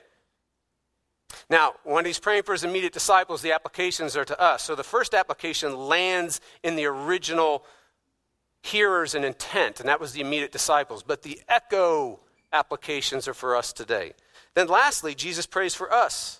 Now, 1.51 1.73
when 1.83 2.03
he's 2.03 2.17
praying 2.17 2.41
for 2.41 2.53
his 2.53 2.63
immediate 2.63 2.93
disciples, 2.93 3.43
the 3.43 3.51
applications 3.51 4.17
are 4.17 4.25
to 4.25 4.41
us. 4.41 4.63
So 4.63 4.73
the 4.73 4.83
first 4.83 5.13
application 5.13 5.77
lands 5.77 6.41
in 6.63 6.77
the 6.77 6.85
original 6.85 7.63
hearers 8.63 9.13
and 9.13 9.23
intent, 9.23 9.79
and 9.79 9.87
that 9.87 9.99
was 9.99 10.13
the 10.13 10.21
immediate 10.21 10.51
disciples. 10.51 11.03
But 11.03 11.21
the 11.21 11.39
echo 11.47 12.21
applications 12.51 13.27
are 13.27 13.35
for 13.35 13.55
us 13.55 13.71
today. 13.71 14.13
Then, 14.55 14.67
lastly, 14.67 15.13
Jesus 15.13 15.45
prays 15.45 15.75
for 15.75 15.93
us, 15.93 16.38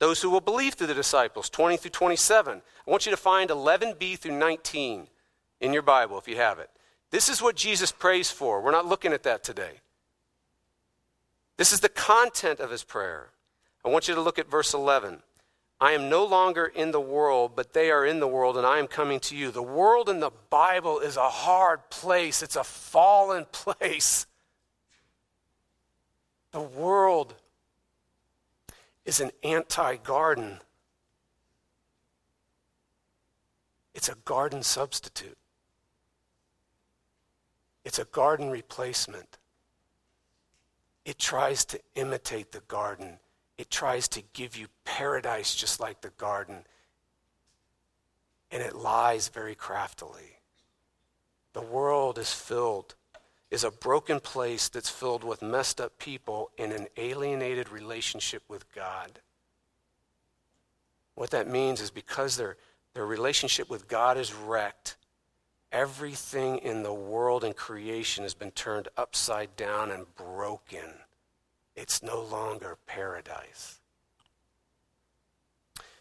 those 0.00 0.22
who 0.22 0.30
will 0.30 0.40
believe 0.40 0.74
through 0.74 0.88
the 0.88 0.94
disciples, 0.94 1.48
20 1.50 1.76
through 1.76 1.90
27. 1.90 2.62
I 2.86 2.90
want 2.90 3.06
you 3.06 3.10
to 3.10 3.16
find 3.16 3.50
11b 3.50 4.18
through 4.18 4.36
19 4.36 5.06
in 5.60 5.72
your 5.72 5.82
Bible 5.82 6.18
if 6.18 6.26
you 6.26 6.36
have 6.36 6.58
it. 6.58 6.70
This 7.10 7.28
is 7.28 7.42
what 7.42 7.54
Jesus 7.54 7.92
prays 7.92 8.30
for. 8.30 8.60
We're 8.60 8.70
not 8.70 8.86
looking 8.86 9.12
at 9.12 9.24
that 9.24 9.44
today. 9.44 9.80
This 11.58 11.72
is 11.72 11.80
the 11.80 11.90
content 11.90 12.60
of 12.60 12.70
his 12.70 12.82
prayer. 12.82 13.28
I 13.84 13.90
want 13.90 14.08
you 14.08 14.14
to 14.14 14.20
look 14.20 14.38
at 14.38 14.50
verse 14.50 14.72
11. 14.72 15.22
I 15.78 15.92
am 15.92 16.08
no 16.08 16.24
longer 16.24 16.64
in 16.64 16.90
the 16.90 17.00
world, 17.00 17.52
but 17.54 17.74
they 17.74 17.90
are 17.90 18.04
in 18.04 18.20
the 18.20 18.28
world, 18.28 18.56
and 18.56 18.66
I 18.66 18.78
am 18.78 18.86
coming 18.86 19.20
to 19.20 19.36
you. 19.36 19.50
The 19.50 19.62
world 19.62 20.08
in 20.08 20.20
the 20.20 20.32
Bible 20.48 21.00
is 21.00 21.16
a 21.16 21.28
hard 21.28 21.88
place, 21.90 22.42
it's 22.42 22.56
a 22.56 22.64
fallen 22.64 23.44
place. 23.52 24.26
The 26.52 26.60
world 26.60 27.34
is 29.04 29.20
an 29.20 29.30
anti 29.42 29.96
garden, 29.96 30.60
it's 33.94 34.08
a 34.08 34.16
garden 34.24 34.62
substitute, 34.62 35.38
it's 37.84 37.98
a 37.98 38.04
garden 38.04 38.50
replacement. 38.50 39.38
It 41.04 41.18
tries 41.18 41.64
to 41.64 41.80
imitate 41.96 42.52
the 42.52 42.60
garden 42.60 43.18
it 43.60 43.68
tries 43.68 44.08
to 44.08 44.22
give 44.32 44.56
you 44.56 44.68
paradise 44.86 45.54
just 45.54 45.80
like 45.80 46.00
the 46.00 46.08
garden, 46.16 46.64
and 48.50 48.62
it 48.62 48.74
lies 48.74 49.28
very 49.28 49.54
craftily. 49.54 50.38
The 51.52 51.60
world 51.60 52.16
is 52.16 52.32
filled, 52.32 52.94
is 53.50 53.64
a 53.64 53.70
broken 53.70 54.20
place 54.20 54.68
that's 54.68 54.88
filled 54.88 55.24
with 55.24 55.42
messed 55.42 55.80
up 55.80 55.98
people 55.98 56.50
in 56.56 56.70
an 56.70 56.86
alienated 56.96 57.68
relationship 57.70 58.42
with 58.48 58.72
God. 58.72 59.20
What 61.14 61.30
that 61.30 61.48
means 61.48 61.80
is 61.80 61.90
because 61.90 62.36
their, 62.36 62.56
their 62.94 63.06
relationship 63.06 63.68
with 63.68 63.88
God 63.88 64.16
is 64.16 64.32
wrecked, 64.32 64.96
everything 65.72 66.58
in 66.58 66.82
the 66.82 66.94
world 66.94 67.42
and 67.42 67.56
creation 67.56 68.22
has 68.22 68.34
been 68.34 68.52
turned 68.52 68.88
upside 68.96 69.56
down 69.56 69.90
and 69.90 70.06
broken. 70.14 70.94
It's 71.74 72.02
no 72.02 72.22
longer 72.22 72.78
paradise. 72.86 73.80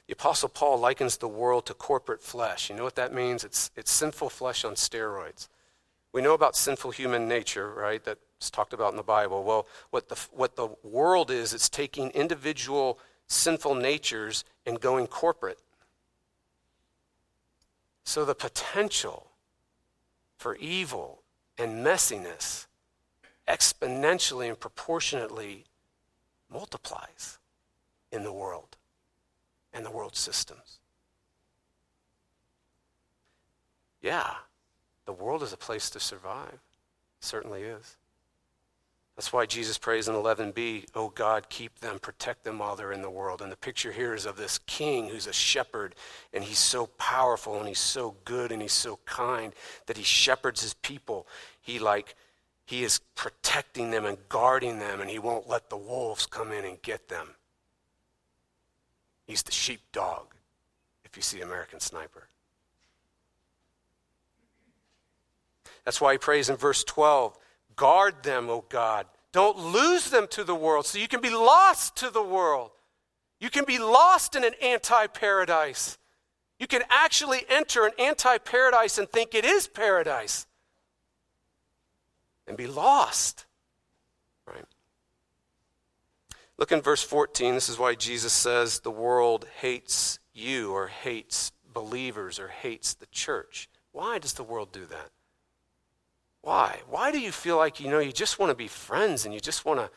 The 0.07 0.13
Apostle 0.13 0.49
Paul 0.49 0.79
likens 0.79 1.17
the 1.17 1.27
world 1.27 1.65
to 1.67 1.73
corporate 1.73 2.21
flesh. 2.21 2.69
You 2.69 2.75
know 2.75 2.83
what 2.83 2.95
that 2.95 3.13
means? 3.13 3.43
It's, 3.43 3.69
it's 3.75 3.91
sinful 3.91 4.29
flesh 4.29 4.65
on 4.65 4.73
steroids. 4.73 5.49
We 6.11 6.21
know 6.21 6.33
about 6.33 6.55
sinful 6.55 6.91
human 6.91 7.27
nature, 7.27 7.71
right? 7.71 8.03
That's 8.03 8.49
talked 8.49 8.73
about 8.73 8.91
in 8.91 8.97
the 8.97 9.03
Bible. 9.03 9.43
Well, 9.43 9.67
what 9.91 10.09
the, 10.09 10.15
what 10.31 10.55
the 10.55 10.69
world 10.83 11.29
is, 11.29 11.53
it's 11.53 11.69
taking 11.69 12.09
individual 12.11 12.99
sinful 13.27 13.75
natures 13.75 14.43
and 14.65 14.79
going 14.79 15.07
corporate. 15.07 15.59
So 18.03 18.25
the 18.25 18.33
potential 18.33 19.27
for 20.37 20.55
evil 20.55 21.21
and 21.57 21.85
messiness 21.85 22.65
exponentially 23.47 24.47
and 24.47 24.59
proportionately 24.59 25.65
multiplies 26.51 27.37
in 28.11 28.23
the 28.23 28.33
world 28.33 28.77
and 29.73 29.85
the 29.85 29.91
world 29.91 30.15
systems. 30.15 30.79
Yeah, 34.01 34.33
the 35.09 35.23
world 35.23 35.41
is 35.41 35.53
a 35.53 35.57
place 35.57 35.89
to 35.89 35.99
survive. 35.99 36.53
It 36.53 37.25
certainly 37.25 37.63
is. 37.63 37.97
That's 39.15 39.33
why 39.33 39.47
Jesus 39.47 39.79
prays 39.79 40.07
in 40.07 40.13
11b, 40.13 40.85
Oh 40.93 41.09
God, 41.09 41.49
keep 41.49 41.79
them, 41.79 41.97
protect 41.97 42.43
them 42.43 42.59
while 42.59 42.75
they're 42.75 42.91
in 42.91 43.01
the 43.01 43.09
world. 43.09 43.41
And 43.41 43.51
the 43.51 43.57
picture 43.57 43.91
here 43.91 44.13
is 44.13 44.27
of 44.27 44.37
this 44.37 44.59
king 44.59 45.09
who's 45.09 45.25
a 45.25 45.33
shepherd, 45.33 45.95
and 46.31 46.43
he's 46.43 46.59
so 46.59 46.85
powerful, 46.85 47.57
and 47.57 47.67
he's 47.67 47.79
so 47.79 48.15
good, 48.23 48.51
and 48.51 48.61
he's 48.61 48.71
so 48.71 48.99
kind 49.05 49.51
that 49.87 49.97
he 49.97 50.03
shepherds 50.03 50.61
his 50.61 50.75
people. 50.75 51.25
He 51.59 51.79
like 51.79 52.15
he 52.69 52.83
is 52.83 52.99
protecting 53.15 53.89
them 53.89 54.05
and 54.05 54.15
guarding 54.29 54.77
them, 54.77 55.01
and 55.01 55.09
He 55.09 55.17
won't 55.17 55.49
let 55.49 55.71
the 55.71 55.75
wolves 55.75 56.27
come 56.27 56.51
in 56.51 56.65
and 56.65 56.79
get 56.83 57.07
them. 57.09 57.29
He's 59.25 59.41
the 59.41 59.51
sheepdog, 59.51 60.35
if 61.03 61.15
you 61.17 61.23
see 61.23 61.41
American 61.41 61.79
Sniper. 61.79 62.28
That's 65.85 66.01
why 66.01 66.13
he 66.13 66.17
prays 66.17 66.49
in 66.49 66.55
verse 66.55 66.83
12 66.83 67.37
Guard 67.75 68.23
them, 68.23 68.49
O 68.49 68.65
God. 68.67 69.05
Don't 69.31 69.57
lose 69.57 70.09
them 70.09 70.27
to 70.31 70.43
the 70.43 70.55
world, 70.55 70.85
so 70.85 70.97
you 70.97 71.07
can 71.07 71.21
be 71.21 71.29
lost 71.29 71.95
to 71.97 72.09
the 72.09 72.23
world. 72.23 72.71
You 73.39 73.49
can 73.49 73.63
be 73.63 73.77
lost 73.77 74.35
in 74.35 74.43
an 74.43 74.53
anti 74.61 75.07
paradise. 75.07 75.97
You 76.59 76.67
can 76.67 76.83
actually 76.89 77.45
enter 77.47 77.85
an 77.85 77.93
anti 77.97 78.37
paradise 78.37 78.97
and 78.97 79.09
think 79.09 79.33
it 79.33 79.45
is 79.45 79.67
paradise 79.67 80.45
and 82.47 82.57
be 82.57 82.67
lost. 82.67 83.45
Right? 84.45 84.65
Look 86.57 86.73
in 86.73 86.81
verse 86.81 87.03
14. 87.03 87.53
This 87.53 87.69
is 87.69 87.79
why 87.79 87.95
Jesus 87.95 88.33
says 88.33 88.79
the 88.79 88.91
world 88.91 89.45
hates 89.61 90.19
you 90.33 90.73
or 90.73 90.87
hates 90.87 91.53
believers 91.73 92.39
or 92.39 92.49
hates 92.49 92.93
the 92.93 93.05
church. 93.05 93.69
Why 93.93 94.17
does 94.17 94.33
the 94.33 94.43
world 94.43 94.73
do 94.73 94.85
that? 94.87 95.11
Why? 96.41 96.79
Why 96.89 97.11
do 97.11 97.19
you 97.19 97.31
feel 97.31 97.57
like 97.57 97.79
you 97.79 97.89
know 97.89 97.99
you 97.99 98.11
just 98.11 98.39
want 98.39 98.49
to 98.49 98.55
be 98.55 98.67
friends 98.67 99.25
and 99.25 99.33
you 99.33 99.39
just 99.39 99.65
want 99.65 99.79
to 99.79 99.89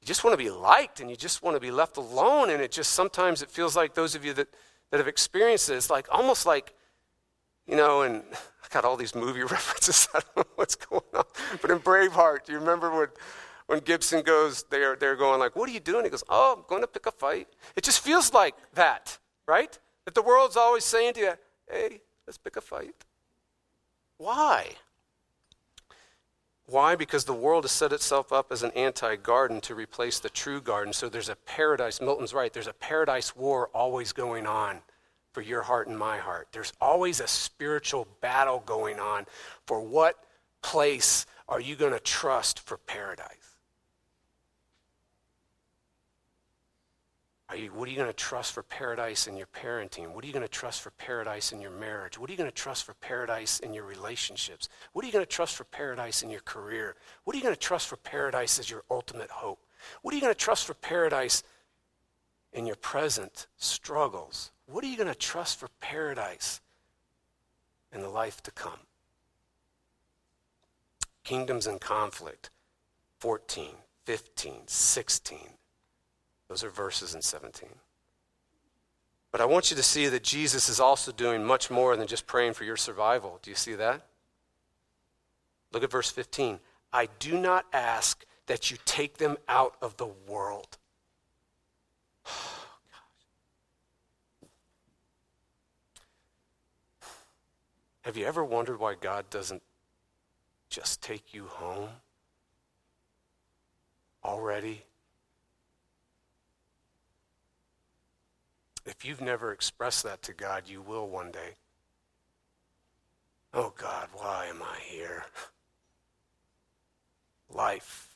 you 0.00 0.06
just 0.06 0.24
want 0.24 0.32
to 0.32 0.42
be 0.42 0.50
liked 0.50 1.00
and 1.00 1.10
you 1.10 1.16
just 1.16 1.42
want 1.42 1.56
to 1.56 1.60
be 1.60 1.70
left 1.70 1.96
alone 1.96 2.50
and 2.50 2.62
it 2.62 2.72
just 2.72 2.92
sometimes 2.92 3.42
it 3.42 3.50
feels 3.50 3.76
like 3.76 3.94
those 3.94 4.14
of 4.14 4.24
you 4.24 4.32
that 4.34 4.48
that 4.90 4.98
have 4.98 5.08
experienced 5.08 5.68
this 5.68 5.90
like 5.90 6.06
almost 6.10 6.46
like 6.46 6.74
you 7.66 7.76
know 7.76 8.02
and 8.02 8.22
I 8.68 8.74
got 8.74 8.84
all 8.84 8.96
these 8.96 9.14
movie 9.14 9.42
references. 9.42 10.08
I 10.14 10.20
don't 10.20 10.36
know 10.36 10.52
what's 10.56 10.74
going 10.74 11.02
on. 11.14 11.24
But 11.60 11.70
in 11.70 11.78
Braveheart, 11.78 12.44
do 12.44 12.52
you 12.52 12.58
remember 12.58 12.94
when, 12.94 13.08
when 13.66 13.80
Gibson 13.80 14.22
goes, 14.22 14.64
they're, 14.70 14.96
they're 14.96 15.16
going 15.16 15.38
like, 15.38 15.56
what 15.56 15.68
are 15.68 15.72
you 15.72 15.80
doing? 15.80 16.04
He 16.04 16.10
goes, 16.10 16.24
oh, 16.28 16.56
I'm 16.58 16.64
going 16.68 16.82
to 16.82 16.86
pick 16.88 17.06
a 17.06 17.10
fight. 17.10 17.48
It 17.76 17.84
just 17.84 18.00
feels 18.00 18.32
like 18.32 18.54
that, 18.74 19.18
right? 19.46 19.78
That 20.04 20.14
the 20.14 20.22
world's 20.22 20.56
always 20.56 20.84
saying 20.84 21.14
to 21.14 21.20
you, 21.20 21.32
hey, 21.70 22.00
let's 22.26 22.38
pick 22.38 22.56
a 22.56 22.60
fight. 22.60 22.94
Why? 24.18 24.72
Why? 26.70 26.96
Because 26.96 27.24
the 27.24 27.32
world 27.32 27.64
has 27.64 27.70
set 27.70 27.94
itself 27.94 28.30
up 28.30 28.52
as 28.52 28.62
an 28.62 28.72
anti 28.72 29.16
garden 29.16 29.58
to 29.62 29.74
replace 29.74 30.18
the 30.18 30.28
true 30.28 30.60
garden. 30.60 30.92
So 30.92 31.08
there's 31.08 31.30
a 31.30 31.36
paradise, 31.36 31.98
Milton's 31.98 32.34
right, 32.34 32.52
there's 32.52 32.66
a 32.66 32.74
paradise 32.74 33.34
war 33.34 33.70
always 33.72 34.12
going 34.12 34.46
on 34.46 34.80
for 35.32 35.40
your 35.40 35.62
heart 35.62 35.88
and 35.88 35.98
my 35.98 36.18
heart. 36.18 36.48
There's 36.52 36.74
always 36.78 37.20
a 37.20 37.26
spiritual 37.26 38.06
battle 38.20 38.62
going 38.66 39.00
on 39.00 39.24
for 39.66 39.80
what 39.80 40.16
place 40.60 41.24
are 41.48 41.60
you 41.60 41.74
going 41.74 41.92
to 41.92 42.00
trust 42.00 42.60
for 42.60 42.76
paradise? 42.76 43.56
You, 47.56 47.68
what 47.72 47.88
are 47.88 47.90
you 47.90 47.96
going 47.96 48.10
to 48.10 48.12
trust 48.12 48.52
for 48.52 48.62
paradise 48.62 49.26
in 49.26 49.36
your 49.36 49.46
parenting? 49.46 50.12
What 50.12 50.22
are 50.22 50.26
you 50.26 50.34
going 50.34 50.44
to 50.44 50.48
trust 50.48 50.82
for 50.82 50.90
paradise 50.90 51.52
in 51.52 51.60
your 51.60 51.70
marriage? 51.70 52.18
What 52.18 52.28
are 52.28 52.32
you 52.32 52.36
going 52.36 52.50
to 52.50 52.54
trust 52.54 52.84
for 52.84 52.92
paradise 52.94 53.60
in 53.60 53.72
your 53.72 53.84
relationships? 53.84 54.68
What 54.92 55.02
are 55.02 55.06
you 55.06 55.12
going 55.12 55.24
to 55.24 55.30
trust 55.30 55.56
for 55.56 55.64
paradise 55.64 56.22
in 56.22 56.28
your 56.28 56.40
career? 56.40 56.96
What 57.24 57.34
are 57.34 57.38
you 57.38 57.42
going 57.42 57.54
to 57.54 57.60
trust 57.60 57.88
for 57.88 57.96
paradise 57.96 58.58
as 58.58 58.70
your 58.70 58.82
ultimate 58.90 59.30
hope? 59.30 59.60
What 60.02 60.12
are 60.12 60.16
you 60.16 60.20
going 60.20 60.34
to 60.34 60.38
trust 60.38 60.66
for 60.66 60.74
paradise 60.74 61.42
in 62.52 62.66
your 62.66 62.76
present 62.76 63.46
struggles? 63.56 64.50
What 64.66 64.84
are 64.84 64.88
you 64.88 64.96
going 64.96 65.08
to 65.08 65.14
trust 65.14 65.58
for 65.58 65.68
paradise 65.80 66.60
in 67.92 68.02
the 68.02 68.10
life 68.10 68.42
to 68.42 68.50
come? 68.50 68.80
Kingdoms 71.24 71.66
in 71.66 71.78
conflict 71.78 72.50
14, 73.20 73.70
15, 74.04 74.54
16. 74.66 75.38
Those 76.48 76.64
are 76.64 76.70
verses 76.70 77.14
in 77.14 77.22
17. 77.22 77.68
But 79.30 79.40
I 79.42 79.44
want 79.44 79.70
you 79.70 79.76
to 79.76 79.82
see 79.82 80.08
that 80.08 80.22
Jesus 80.22 80.68
is 80.70 80.80
also 80.80 81.12
doing 81.12 81.44
much 81.44 81.70
more 81.70 81.94
than 81.96 82.06
just 82.06 82.26
praying 82.26 82.54
for 82.54 82.64
your 82.64 82.78
survival. 82.78 83.38
Do 83.42 83.50
you 83.50 83.56
see 83.56 83.74
that? 83.74 84.06
Look 85.72 85.84
at 85.84 85.90
verse 85.90 86.10
15. 86.10 86.60
I 86.92 87.08
do 87.18 87.38
not 87.38 87.66
ask 87.72 88.24
that 88.46 88.70
you 88.70 88.78
take 88.86 89.18
them 89.18 89.36
out 89.46 89.76
of 89.82 89.98
the 89.98 90.08
world. 90.26 90.78
Have 98.00 98.16
you 98.16 98.24
ever 98.24 98.42
wondered 98.42 98.80
why 98.80 98.94
God 98.94 99.28
doesn't 99.28 99.62
just 100.70 101.02
take 101.02 101.34
you 101.34 101.44
home 101.44 101.90
already? 104.24 104.84
If 108.88 109.04
you've 109.04 109.20
never 109.20 109.52
expressed 109.52 110.02
that 110.04 110.22
to 110.22 110.32
God, 110.32 110.62
you 110.66 110.80
will 110.80 111.06
one 111.06 111.30
day. 111.30 111.56
Oh 113.52 113.74
God, 113.76 114.08
why 114.14 114.46
am 114.46 114.62
I 114.62 114.78
here? 114.80 115.26
Life 117.54 118.14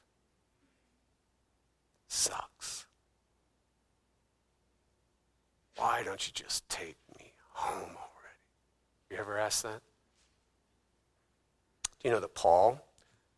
sucks. 2.09 2.87
Why 5.76 6.02
don't 6.02 6.26
you 6.26 6.33
just 6.33 6.67
take 6.71 6.97
me 7.19 7.35
home 7.50 7.91
already? 7.91 8.41
You 9.11 9.19
ever 9.19 9.37
asked 9.38 9.64
that? 9.64 9.83
Do 12.00 12.09
you 12.09 12.11
know 12.11 12.21
that 12.21 12.35
Paul, 12.35 12.81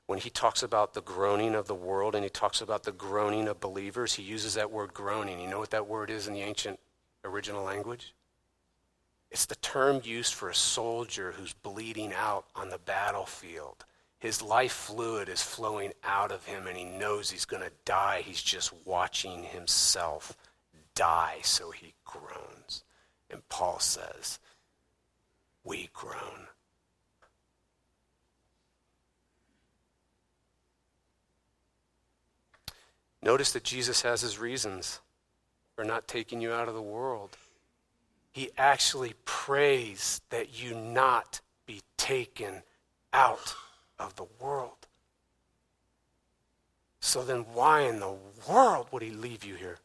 when 0.07 0.21
he 0.21 0.31
talks 0.31 0.63
about 0.63 0.95
the 0.95 1.03
groaning 1.03 1.57
of 1.57 1.67
the 1.67 1.75
world 1.75 2.15
and 2.15 2.23
he 2.23 2.31
talks 2.31 2.61
about 2.61 2.85
the 2.85 2.93
groaning 2.93 3.49
of 3.49 3.59
believers, 3.59 4.15
he 4.15 4.23
uses 4.23 4.55
that 4.55 4.71
word 4.71 4.95
groaning. 4.95 5.41
You 5.41 5.49
know 5.49 5.59
what 5.59 5.71
that 5.71 5.89
word 5.89 6.11
is 6.11 6.29
in 6.29 6.35
the 6.35 6.43
ancient 6.43 6.79
original 7.25 7.65
language? 7.65 8.15
It's 9.31 9.47
the 9.47 9.57
term 9.57 10.01
used 10.05 10.35
for 10.35 10.49
a 10.49 10.55
soldier 10.55 11.33
who's 11.33 11.55
bleeding 11.55 12.13
out 12.13 12.47
on 12.55 12.69
the 12.69 12.79
battlefield. 12.79 13.85
His 14.19 14.41
life 14.41 14.73
fluid 14.73 15.29
is 15.29 15.43
flowing 15.43 15.93
out 16.05 16.31
of 16.31 16.47
him 16.47 16.67
and 16.67 16.77
he 16.77 16.85
knows 16.85 17.31
he's 17.31 17.45
going 17.45 17.63
to 17.63 17.73
die. 17.85 18.23
He's 18.25 18.41
just 18.41 18.73
watching 18.85 19.43
himself 19.43 20.37
die, 20.95 21.39
so 21.43 21.73
he 21.73 21.95
groans. 22.05 22.85
And 23.29 23.47
Paul 23.49 23.81
says, 23.81 24.39
We 25.65 25.91
groan. 25.93 26.47
Notice 33.21 33.53
that 33.53 33.65
Jesus 33.65 34.03
has 34.03 34.21
his 34.21 34.39
reasons 34.39 35.01
for 35.75 35.85
not 35.85 36.09
taking 36.09 36.41
you 36.41 36.53
out 36.53 36.69
of 36.69 36.75
the 36.75 36.83
world. 36.83 37.37
He 38.33 38.51
actually 38.59 39.15
prays 39.25 40.21
that 40.31 40.61
you 40.61 40.75
not 40.75 41.41
be 41.67 41.83
taken 41.97 42.63
out 43.13 43.55
of 43.99 44.17
the 44.17 44.27
world. 44.41 44.87
So 47.01 47.23
then, 47.23 47.45
why 47.53 47.83
in 47.83 48.01
the 48.01 48.17
world 48.49 48.89
would 48.91 49.03
he 49.03 49.11
leave 49.11 49.45
you 49.45 49.55
here? 49.55 49.79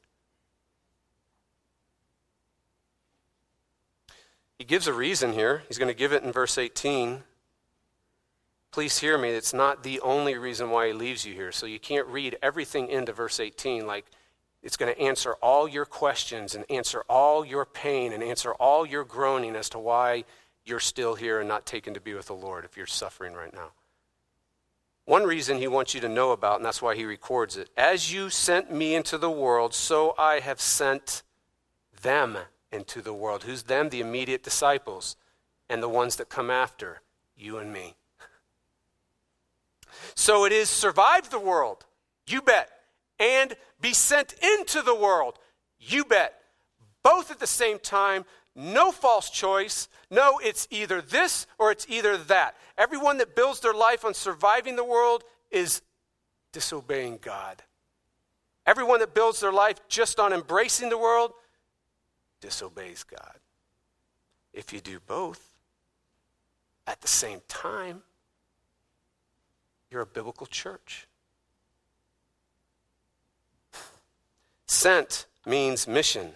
He 4.58 4.66
gives 4.66 4.88
a 4.88 4.94
reason 4.94 5.34
here. 5.34 5.64
He's 5.68 5.78
going 5.78 5.90
to 5.90 5.98
give 5.98 6.12
it 6.12 6.24
in 6.24 6.32
verse 6.32 6.58
18. 6.58 7.24
Please 8.72 9.00
hear 9.00 9.18
me, 9.18 9.30
it's 9.30 9.54
not 9.54 9.84
the 9.84 10.00
only 10.02 10.36
reason 10.36 10.70
why 10.70 10.88
he 10.88 10.94
leaves 10.94 11.26
you 11.26 11.34
here. 11.34 11.52
So 11.52 11.66
you 11.66 11.80
can't 11.80 12.08
read 12.08 12.38
everything 12.42 12.88
into 12.88 13.12
verse 13.12 13.40
18 13.40 13.88
like 13.88 14.06
it's 14.62 14.78
going 14.78 14.94
to 14.94 15.02
answer 15.02 15.34
all 15.42 15.68
your 15.68 15.86
questions 15.86 16.56
and 16.56 16.66
answer 16.70 17.04
all 17.10 17.46
your 17.46 17.66
pain 17.66 18.12
and 18.12 18.22
answer 18.22 18.54
all 18.54 18.86
your 18.86 19.04
groaning 19.04 19.56
as 19.56 19.70
to 19.70 19.80
why 19.80 20.26
you're 20.66 20.80
still 20.80 21.16
here 21.16 21.40
and 21.40 21.48
not 21.48 21.66
taken 21.66 21.94
to 21.94 22.02
be 22.02 22.14
with 22.14 22.28
the 22.28 22.34
Lord 22.34 22.66
if 22.66 22.76
you're 22.76 22.86
suffering 22.86 23.34
right 23.34 23.54
now. 23.54 23.72
One 25.06 25.24
reason 25.24 25.58
he 25.58 25.68
wants 25.68 25.96
you 25.96 26.02
to 26.02 26.10
know 26.10 26.32
about, 26.32 26.58
and 26.58 26.66
that's 26.66 26.82
why 26.82 26.96
he 26.96 27.06
records 27.06 27.58
it 27.58 27.70
As 27.76 28.14
you 28.14 28.30
sent 28.30 28.72
me 28.72 28.94
into 28.94 29.18
the 29.18 29.32
world, 29.32 29.74
so 29.74 30.14
I 30.18 30.40
have 30.40 30.62
sent 30.62 31.24
them 32.02 32.38
into 32.72 33.02
the 33.02 33.14
world. 33.14 33.44
Who's 33.44 33.64
them? 33.64 33.90
The 33.90 34.02
immediate 34.02 34.44
disciples 34.44 35.16
and 35.70 35.82
the 35.82 35.90
ones 35.90 36.18
that 36.18 36.30
come 36.30 36.50
after, 36.50 37.02
you 37.36 37.58
and 37.58 37.72
me. 37.74 37.96
So 40.16 40.46
it 40.46 40.52
is 40.52 40.70
survive 40.70 41.30
the 41.30 41.40
world, 41.40 41.86
you 42.28 42.42
bet, 42.42 42.70
and 43.20 43.56
be 43.82 43.94
sent 43.94 44.34
into 44.42 44.82
the 44.82 44.96
world. 44.96 45.38
You 45.80 46.06
bet. 46.06 46.36
Both 47.04 47.32
at 47.32 47.40
the 47.40 47.48
same 47.48 47.80
time, 47.80 48.26
no 48.56 48.92
false 48.92 49.30
choice. 49.30 49.88
No, 50.10 50.40
it's 50.44 50.68
either 50.70 51.02
this 51.02 51.48
or 51.58 51.72
it's 51.72 51.86
either 51.90 52.18
that. 52.18 52.56
Everyone 52.78 53.18
that 53.20 53.36
builds 53.36 53.60
their 53.60 53.74
life 53.74 54.04
on 54.04 54.14
surviving 54.14 54.76
the 54.76 54.84
world 54.84 55.24
is 55.52 55.82
disobeying 56.52 57.20
God. 57.22 57.62
Everyone 58.66 59.00
that 59.00 59.14
builds 59.14 59.40
their 59.40 59.52
life 59.52 59.78
just 59.88 60.20
on 60.20 60.34
embracing 60.34 60.90
the 60.90 60.98
world 60.98 61.34
disobeys 62.42 63.04
God. 63.04 63.38
If 64.54 64.74
you 64.74 64.80
do 64.80 65.00
both 65.06 65.42
at 66.88 67.02
the 67.02 67.08
same 67.08 67.42
time, 67.48 68.04
you're 69.90 70.02
a 70.02 70.08
biblical 70.08 70.48
church. 70.48 71.08
Sent 74.70 75.26
means 75.48 75.88
mission. 75.88 76.34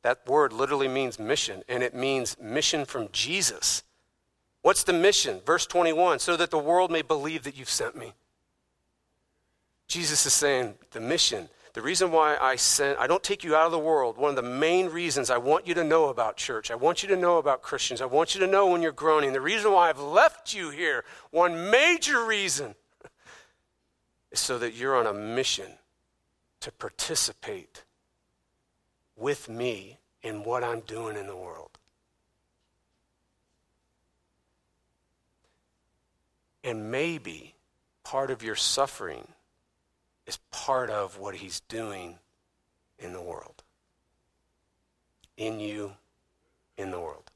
That 0.00 0.26
word 0.26 0.54
literally 0.54 0.88
means 0.88 1.18
mission, 1.18 1.64
and 1.68 1.82
it 1.82 1.94
means 1.94 2.34
mission 2.40 2.86
from 2.86 3.10
Jesus. 3.12 3.82
What's 4.62 4.84
the 4.84 4.94
mission? 4.94 5.42
Verse 5.44 5.66
21 5.66 6.20
so 6.20 6.34
that 6.38 6.50
the 6.50 6.58
world 6.58 6.90
may 6.90 7.02
believe 7.02 7.42
that 7.42 7.58
you've 7.58 7.68
sent 7.68 7.94
me. 7.94 8.14
Jesus 9.86 10.24
is 10.24 10.32
saying 10.32 10.76
the 10.92 11.00
mission, 11.00 11.50
the 11.74 11.82
reason 11.82 12.10
why 12.10 12.38
I 12.40 12.56
sent, 12.56 12.98
I 12.98 13.06
don't 13.06 13.22
take 13.22 13.44
you 13.44 13.54
out 13.54 13.66
of 13.66 13.72
the 13.72 13.78
world. 13.78 14.16
One 14.16 14.30
of 14.30 14.36
the 14.36 14.50
main 14.50 14.86
reasons 14.86 15.28
I 15.28 15.36
want 15.36 15.66
you 15.66 15.74
to 15.74 15.84
know 15.84 16.08
about 16.08 16.38
church, 16.38 16.70
I 16.70 16.74
want 16.74 17.02
you 17.02 17.10
to 17.10 17.16
know 17.16 17.36
about 17.36 17.60
Christians, 17.60 18.00
I 18.00 18.06
want 18.06 18.34
you 18.34 18.40
to 18.40 18.46
know 18.46 18.68
when 18.68 18.80
you're 18.80 18.92
groaning. 18.92 19.34
The 19.34 19.42
reason 19.42 19.72
why 19.72 19.90
I've 19.90 20.00
left 20.00 20.54
you 20.54 20.70
here, 20.70 21.04
one 21.32 21.70
major 21.70 22.24
reason, 22.24 22.76
is 24.32 24.40
so 24.40 24.58
that 24.58 24.72
you're 24.72 24.96
on 24.96 25.06
a 25.06 25.12
mission 25.12 25.68
to 26.60 26.72
participate 26.72 27.84
with 29.16 29.48
me 29.48 29.98
in 30.22 30.44
what 30.44 30.64
I'm 30.64 30.80
doing 30.80 31.16
in 31.16 31.26
the 31.26 31.36
world. 31.36 31.70
And 36.64 36.90
maybe 36.90 37.54
part 38.04 38.30
of 38.30 38.42
your 38.42 38.56
suffering 38.56 39.28
is 40.26 40.38
part 40.50 40.90
of 40.90 41.18
what 41.18 41.36
he's 41.36 41.60
doing 41.60 42.18
in 42.98 43.12
the 43.12 43.22
world. 43.22 43.62
In 45.36 45.60
you, 45.60 45.92
in 46.76 46.90
the 46.90 47.00
world 47.00 47.30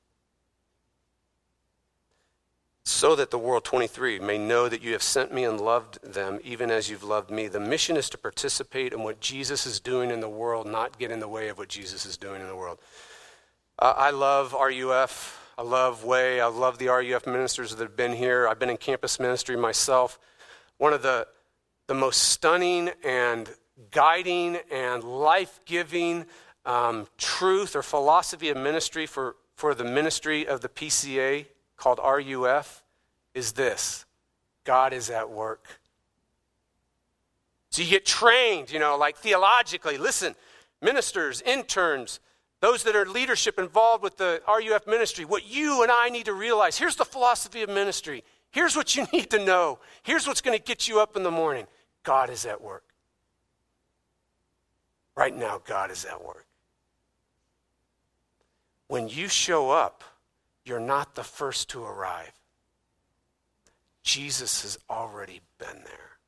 so 2.85 3.15
that 3.15 3.31
the 3.31 3.39
world 3.39 3.65
23 3.65 4.19
may 4.19 4.39
know 4.39 4.69
that 4.69 4.83
you 4.83 4.93
have 4.93 5.03
sent 5.03 5.33
me 5.33 5.45
and 5.45 5.61
loved 5.61 6.03
them 6.03 6.41
even 6.43 6.71
as 6.71 6.91
you've 6.91 7.05
loved 7.05 7.31
me. 7.31 7.47
The 7.47 7.61
mission 7.61 7.97
is 7.97 8.11
to 8.11 8.19
participate 8.19 8.93
in 8.93 9.03
what 9.03 9.21
jesus 9.21 9.67
is 9.67 9.79
doing 9.79 10.11
in 10.11 10.21
the 10.21 10.29
world 10.29 10.67
not 10.67 10.99
get 10.99 11.11
in 11.11 11.21
the 11.21 11.29
way 11.29 11.49
of 11.49 11.59
what 11.59 11.69
jesus 11.69 12.05
is 12.05 12.17
doing 12.17 12.41
in 12.41 12.49
the 12.49 12.57
world. 12.57 12.79
Uh, 13.79 13.95
i 13.97 14.11
love 14.11 14.53
RUF 14.53 15.39
i 15.59 15.63
love 15.63 16.03
way. 16.05 16.41
I 16.41 16.47
love 16.47 16.79
the 16.79 16.89
RUF 16.89 17.27
ministers 17.27 17.75
that 17.77 17.85
have 17.85 17.97
been 17.97 18.15
here. 18.15 18.49
I've 18.49 18.59
been 18.59 18.71
in 18.71 18.79
campus 18.79 19.21
ministry 19.21 19.57
myself. 19.57 20.19
One 20.79 20.93
of 20.93 21.03
the, 21.03 21.29
the 21.87 21.95
most 21.95 22.23
stunning 22.23 22.91
and 23.05 23.49
guiding 23.91 24.59
and 24.73 25.05
life-giving 25.05 26.27
um, 26.65 27.07
truth 27.19 27.77
or 27.77 27.83
philosophy 27.83 28.49
of 28.49 28.57
ministry 28.57 29.07
for, 29.07 29.37
for 29.55 29.75
the 29.75 29.85
ministry 29.85 30.47
of 30.47 30.63
the 30.63 30.69
PCA 30.69 31.47
called 31.83 31.99
RUF 31.99 32.85
is 33.35 33.53
this 33.53 34.07
God 34.63 34.93
is 34.93 35.11
at 35.11 35.29
work. 35.31 35.67
So 37.71 37.83
you 37.83 37.91
get 37.91 38.07
trained, 38.07 38.71
you 38.71 38.79
know, 38.79 38.97
like 38.97 39.17
theologically. 39.17 39.99
Listen, 39.99 40.37
ministers, 40.81 41.41
interns, 41.41 42.21
those 42.61 42.85
that 42.85 42.95
are 42.95 43.05
leadership 43.05 43.59
involved 43.59 44.05
with 44.05 44.17
the 44.17 44.41
RUF 44.47 44.87
ministry, 44.87 45.25
what 45.25 45.51
you 45.51 45.83
and 45.83 45.91
I 45.91 46.09
need 46.09 46.27
to 46.27 46.35
realize 46.35 46.79
here's 46.79 46.95
the 46.95 47.05
philosophy 47.05 47.63
of 47.63 47.69
ministry. 47.69 48.23
Here's 48.53 48.77
what 48.77 48.95
you 48.95 49.05
need 49.13 49.31
to 49.31 49.45
know. 49.45 49.81
Here's 50.05 50.25
what's 50.25 50.41
going 50.41 50.57
to 50.57 50.63
get 50.63 50.87
you 50.87 51.01
up 51.01 51.17
in 51.17 51.25
the 51.25 51.33
morning 51.33 51.67
God 52.05 52.31
is 52.31 52.47
at 52.47 52.63
work. 52.63 52.85
Right 55.17 55.35
now, 55.35 55.61
God 55.67 55.91
is 55.91 56.05
at 56.05 56.23
work. 56.25 56.47
When 58.87 59.09
you 59.09 59.27
show 59.27 59.71
up, 59.71 60.05
you're 60.65 60.81
not 60.81 61.15
the 61.15 61.25
first 61.25 61.69
to 61.71 61.85
arrive. 61.85 62.33
Jesus 64.03 64.63
has 64.63 64.79
already 64.91 65.41
been 65.59 65.83
there, 65.85 66.19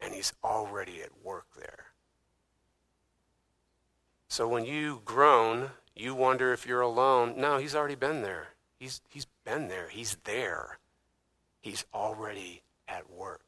and 0.00 0.12
he's 0.14 0.32
already 0.42 1.02
at 1.02 1.24
work 1.24 1.46
there. 1.56 1.86
So 4.28 4.48
when 4.48 4.64
you 4.64 5.02
groan, 5.04 5.70
you 5.94 6.14
wonder 6.14 6.52
if 6.52 6.66
you're 6.66 6.80
alone. 6.80 7.34
No, 7.36 7.58
he's 7.58 7.74
already 7.74 7.94
been 7.94 8.22
there. 8.22 8.48
He's, 8.80 9.00
he's 9.08 9.26
been 9.44 9.68
there. 9.68 9.88
He's 9.88 10.16
there. 10.24 10.78
He's 11.60 11.84
already 11.94 12.62
at 12.88 13.10
work. 13.10 13.44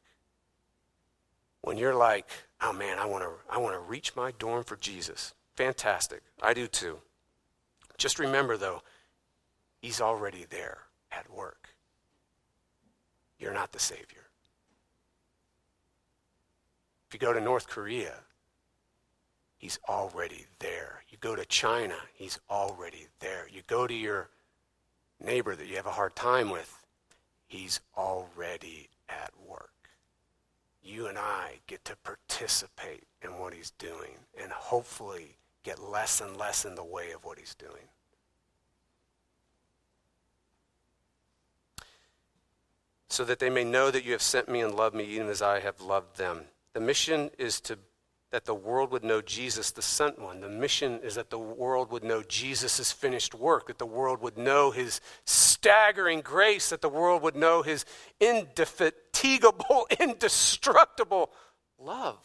When 1.61 1.77
you're 1.77 1.95
like, 1.95 2.29
oh 2.61 2.71
man, 2.71 2.97
I 2.97 3.05
want 3.05 3.23
to 3.23 3.31
I 3.49 3.57
want 3.57 3.75
to 3.75 3.79
reach 3.79 4.15
my 4.15 4.31
dorm 4.39 4.63
for 4.63 4.77
Jesus. 4.77 5.33
Fantastic. 5.55 6.21
I 6.41 6.53
do 6.53 6.67
too. 6.67 6.99
Just 7.97 8.19
remember 8.19 8.55
though, 8.55 8.81
he's 9.87 10.01
already 10.01 10.45
there 10.49 10.79
at 11.13 11.33
work. 11.33 11.69
You're 13.39 13.53
not 13.53 13.71
the 13.71 13.79
savior. 13.79 14.27
If 17.07 17.13
you 17.13 17.19
go 17.19 17.31
to 17.31 17.39
North 17.39 17.69
Korea, 17.69 18.15
he's 19.55 19.79
already 19.87 20.45
there. 20.59 21.03
You 21.07 21.17
go 21.21 21.37
to 21.37 21.45
China, 21.45 21.95
he's 22.13 22.37
already 22.49 23.07
there. 23.21 23.47
You 23.49 23.61
go 23.65 23.87
to 23.87 23.93
your 23.93 24.29
neighbor 25.23 25.55
that 25.55 25.67
you 25.67 25.77
have 25.77 25.85
a 25.85 25.91
hard 25.91 26.17
time 26.17 26.49
with, 26.49 26.85
he's 27.45 27.79
already 27.95 28.89
at 29.07 29.31
work. 29.47 29.71
You 30.83 31.07
and 31.07 31.17
I 31.17 31.59
get 31.67 31.85
to 31.85 31.95
participate 31.95 33.05
in 33.21 33.39
what 33.39 33.53
he's 33.53 33.71
doing 33.71 34.17
and 34.37 34.51
hopefully 34.51 35.37
get 35.63 35.81
less 35.81 36.19
and 36.19 36.35
less 36.35 36.65
in 36.65 36.75
the 36.75 36.83
way 36.83 37.11
of 37.11 37.23
what 37.23 37.39
he's 37.39 37.55
doing. 37.55 37.87
So 43.09 43.23
that 43.25 43.39
they 43.39 43.49
may 43.49 43.63
know 43.63 43.89
that 43.89 44.03
you 44.03 44.11
have 44.11 44.21
sent 44.21 44.49
me 44.49 44.61
and 44.61 44.75
loved 44.75 44.95
me 44.95 45.05
even 45.05 45.27
as 45.27 45.41
I 45.41 45.59
have 45.59 45.81
loved 45.81 46.17
them. 46.17 46.41
The 46.73 46.81
mission 46.81 47.31
is 47.37 47.61
to 47.61 47.79
that 48.31 48.45
the 48.45 48.53
world 48.53 48.91
would 48.91 49.03
know 49.03 49.21
Jesus, 49.21 49.71
the 49.71 49.81
sent 49.81 50.19
one. 50.19 50.41
The 50.41 50.49
mission 50.49 50.99
is 51.01 51.15
that 51.15 51.29
the 51.29 51.39
world 51.39 51.91
would 51.91 52.03
know 52.03 52.23
Jesus' 52.23 52.91
finished 52.91 53.33
work, 53.33 53.67
that 53.67 53.77
the 53.77 53.85
world 53.85 54.21
would 54.21 54.37
know 54.37 54.71
his 54.71 54.99
staggering 55.25 56.21
grace, 56.21 56.69
that 56.69 56.81
the 56.81 56.89
world 56.89 57.21
would 57.21 57.35
know 57.35 57.61
his 57.61 57.85
indefatigable, 58.19 59.87
indestructible 59.99 61.31
love. 61.79 62.19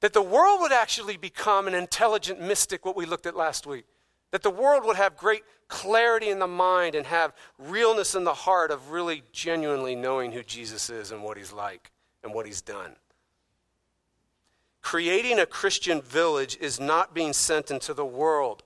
That 0.00 0.14
the 0.14 0.22
world 0.22 0.60
would 0.62 0.72
actually 0.72 1.16
become 1.16 1.68
an 1.68 1.74
intelligent 1.74 2.40
mystic, 2.40 2.86
what 2.86 2.96
we 2.96 3.04
looked 3.04 3.26
at 3.26 3.36
last 3.36 3.66
week. 3.66 3.84
That 4.30 4.42
the 4.42 4.50
world 4.50 4.84
would 4.84 4.96
have 4.96 5.16
great 5.16 5.42
clarity 5.68 6.28
in 6.30 6.38
the 6.38 6.46
mind 6.46 6.94
and 6.94 7.06
have 7.06 7.34
realness 7.58 8.14
in 8.14 8.24
the 8.24 8.34
heart 8.34 8.70
of 8.70 8.90
really 8.90 9.22
genuinely 9.32 9.94
knowing 9.94 10.32
who 10.32 10.42
Jesus 10.42 10.90
is 10.90 11.12
and 11.12 11.22
what 11.22 11.36
he's 11.36 11.52
like 11.52 11.90
and 12.22 12.34
what 12.34 12.46
he's 12.46 12.60
done. 12.60 12.96
Creating 14.80 15.38
a 15.38 15.46
Christian 15.46 16.00
village 16.00 16.56
is 16.60 16.80
not 16.80 17.14
being 17.14 17.32
sent 17.32 17.70
into 17.70 17.92
the 17.92 18.04
world. 18.04 18.62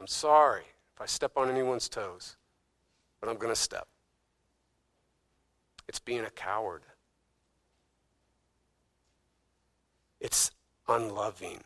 I'm 0.00 0.06
sorry 0.06 0.64
if 0.94 1.00
I 1.00 1.06
step 1.06 1.32
on 1.36 1.50
anyone's 1.50 1.88
toes, 1.88 2.36
but 3.20 3.28
I'm 3.28 3.36
going 3.36 3.52
to 3.52 3.60
step. 3.60 3.88
It's 5.88 5.98
being 5.98 6.24
a 6.24 6.30
coward. 6.30 6.82
It's 10.20 10.50
unloving. 10.88 11.62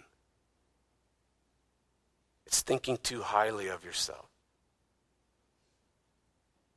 It's 2.50 2.60
thinking 2.60 2.98
too 3.02 3.22
highly 3.22 3.68
of 3.68 3.84
yourself. 3.84 4.26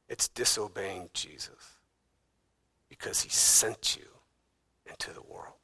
It's 0.08 0.28
disobeying 0.28 1.10
Jesus 1.14 1.80
because 2.88 3.24
he 3.24 3.30
sent 3.30 3.98
you 3.98 4.06
into 4.86 5.12
the 5.12 5.24
world. 5.24 5.64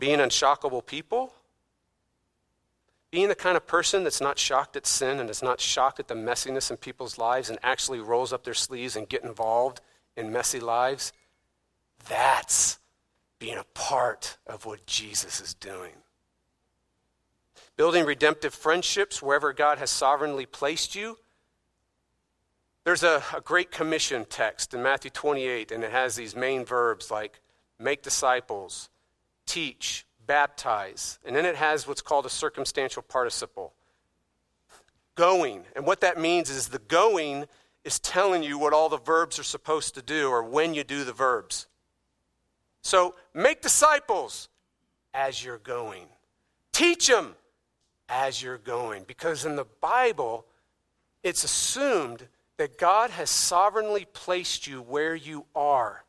being 0.00 0.18
unshockable 0.18 0.84
people, 0.84 1.32
being 3.12 3.28
the 3.28 3.34
kind 3.34 3.56
of 3.56 3.66
person 3.66 4.02
that's 4.02 4.20
not 4.20 4.38
shocked 4.38 4.74
at 4.76 4.86
sin 4.86 5.20
and 5.20 5.30
is 5.30 5.42
not 5.42 5.60
shocked 5.60 6.00
at 6.00 6.08
the 6.08 6.14
messiness 6.14 6.70
in 6.70 6.76
people's 6.76 7.18
lives 7.18 7.50
and 7.50 7.58
actually 7.62 8.00
rolls 8.00 8.32
up 8.32 8.42
their 8.42 8.54
sleeves 8.54 8.96
and 8.96 9.08
get 9.08 9.22
involved 9.22 9.80
in 10.16 10.32
messy 10.32 10.58
lives, 10.58 11.12
that's 12.08 12.78
being 13.40 13.56
a 13.56 13.64
part 13.74 14.36
of 14.46 14.66
what 14.66 14.86
Jesus 14.86 15.40
is 15.40 15.54
doing. 15.54 15.94
Building 17.76 18.04
redemptive 18.04 18.54
friendships 18.54 19.20
wherever 19.20 19.52
God 19.52 19.78
has 19.78 19.90
sovereignly 19.90 20.46
placed 20.46 20.94
you. 20.94 21.16
There's 22.84 23.02
a, 23.02 23.22
a 23.34 23.40
great 23.40 23.70
commission 23.70 24.26
text 24.28 24.74
in 24.74 24.82
Matthew 24.82 25.10
28, 25.10 25.72
and 25.72 25.82
it 25.82 25.90
has 25.90 26.14
these 26.14 26.36
main 26.36 26.64
verbs 26.64 27.10
like 27.10 27.40
make 27.78 28.02
disciples, 28.02 28.90
teach, 29.46 30.06
baptize. 30.26 31.18
And 31.24 31.34
then 31.34 31.46
it 31.46 31.56
has 31.56 31.88
what's 31.88 32.02
called 32.02 32.26
a 32.26 32.30
circumstantial 32.30 33.02
participle. 33.02 33.72
Going. 35.14 35.64
And 35.74 35.86
what 35.86 36.02
that 36.02 36.20
means 36.20 36.50
is 36.50 36.68
the 36.68 36.78
going 36.78 37.46
is 37.84 37.98
telling 37.98 38.42
you 38.42 38.58
what 38.58 38.74
all 38.74 38.90
the 38.90 38.98
verbs 38.98 39.38
are 39.38 39.44
supposed 39.44 39.94
to 39.94 40.02
do 40.02 40.28
or 40.28 40.42
when 40.42 40.74
you 40.74 40.84
do 40.84 41.04
the 41.04 41.12
verbs. 41.14 41.66
So 42.82 43.14
make 43.34 43.60
disciples 43.62 44.48
as 45.12 45.44
you're 45.44 45.58
going, 45.58 46.06
teach 46.72 47.08
them 47.08 47.34
as 48.08 48.42
you're 48.42 48.58
going. 48.58 49.04
Because 49.06 49.44
in 49.44 49.56
the 49.56 49.66
Bible, 49.80 50.46
it's 51.22 51.44
assumed 51.44 52.26
that 52.56 52.78
God 52.78 53.10
has 53.10 53.30
sovereignly 53.30 54.06
placed 54.12 54.66
you 54.66 54.82
where 54.82 55.14
you 55.14 55.46
are, 55.54 56.04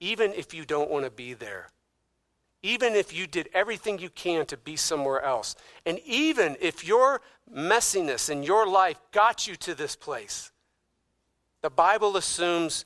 even 0.00 0.32
if 0.32 0.54
you 0.54 0.64
don't 0.64 0.90
want 0.90 1.04
to 1.04 1.10
be 1.10 1.34
there 1.34 1.70
even 2.62 2.94
if 2.94 3.14
you 3.14 3.26
did 3.26 3.48
everything 3.54 3.98
you 3.98 4.10
can 4.10 4.44
to 4.46 4.56
be 4.56 4.76
somewhere 4.76 5.22
else. 5.22 5.56
And 5.86 5.98
even 6.00 6.56
if 6.60 6.86
your 6.86 7.20
messiness 7.52 8.28
in 8.28 8.42
your 8.42 8.66
life 8.66 9.00
got 9.12 9.46
you 9.46 9.56
to 9.56 9.74
this 9.74 9.96
place, 9.96 10.52
the 11.62 11.70
Bible 11.70 12.16
assumes 12.16 12.84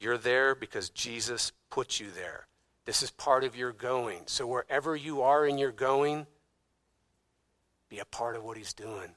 you're 0.00 0.18
there 0.18 0.54
because 0.54 0.90
Jesus 0.90 1.52
put 1.70 1.98
you 2.00 2.08
there. 2.10 2.46
This 2.84 3.02
is 3.02 3.10
part 3.10 3.44
of 3.44 3.56
your 3.56 3.72
going. 3.72 4.22
So 4.26 4.46
wherever 4.46 4.96
you 4.96 5.22
are 5.22 5.46
in 5.46 5.58
your 5.58 5.72
going, 5.72 6.26
be 7.88 7.98
a 7.98 8.04
part 8.04 8.36
of 8.36 8.44
what 8.44 8.56
He's 8.56 8.72
doing. 8.72 9.14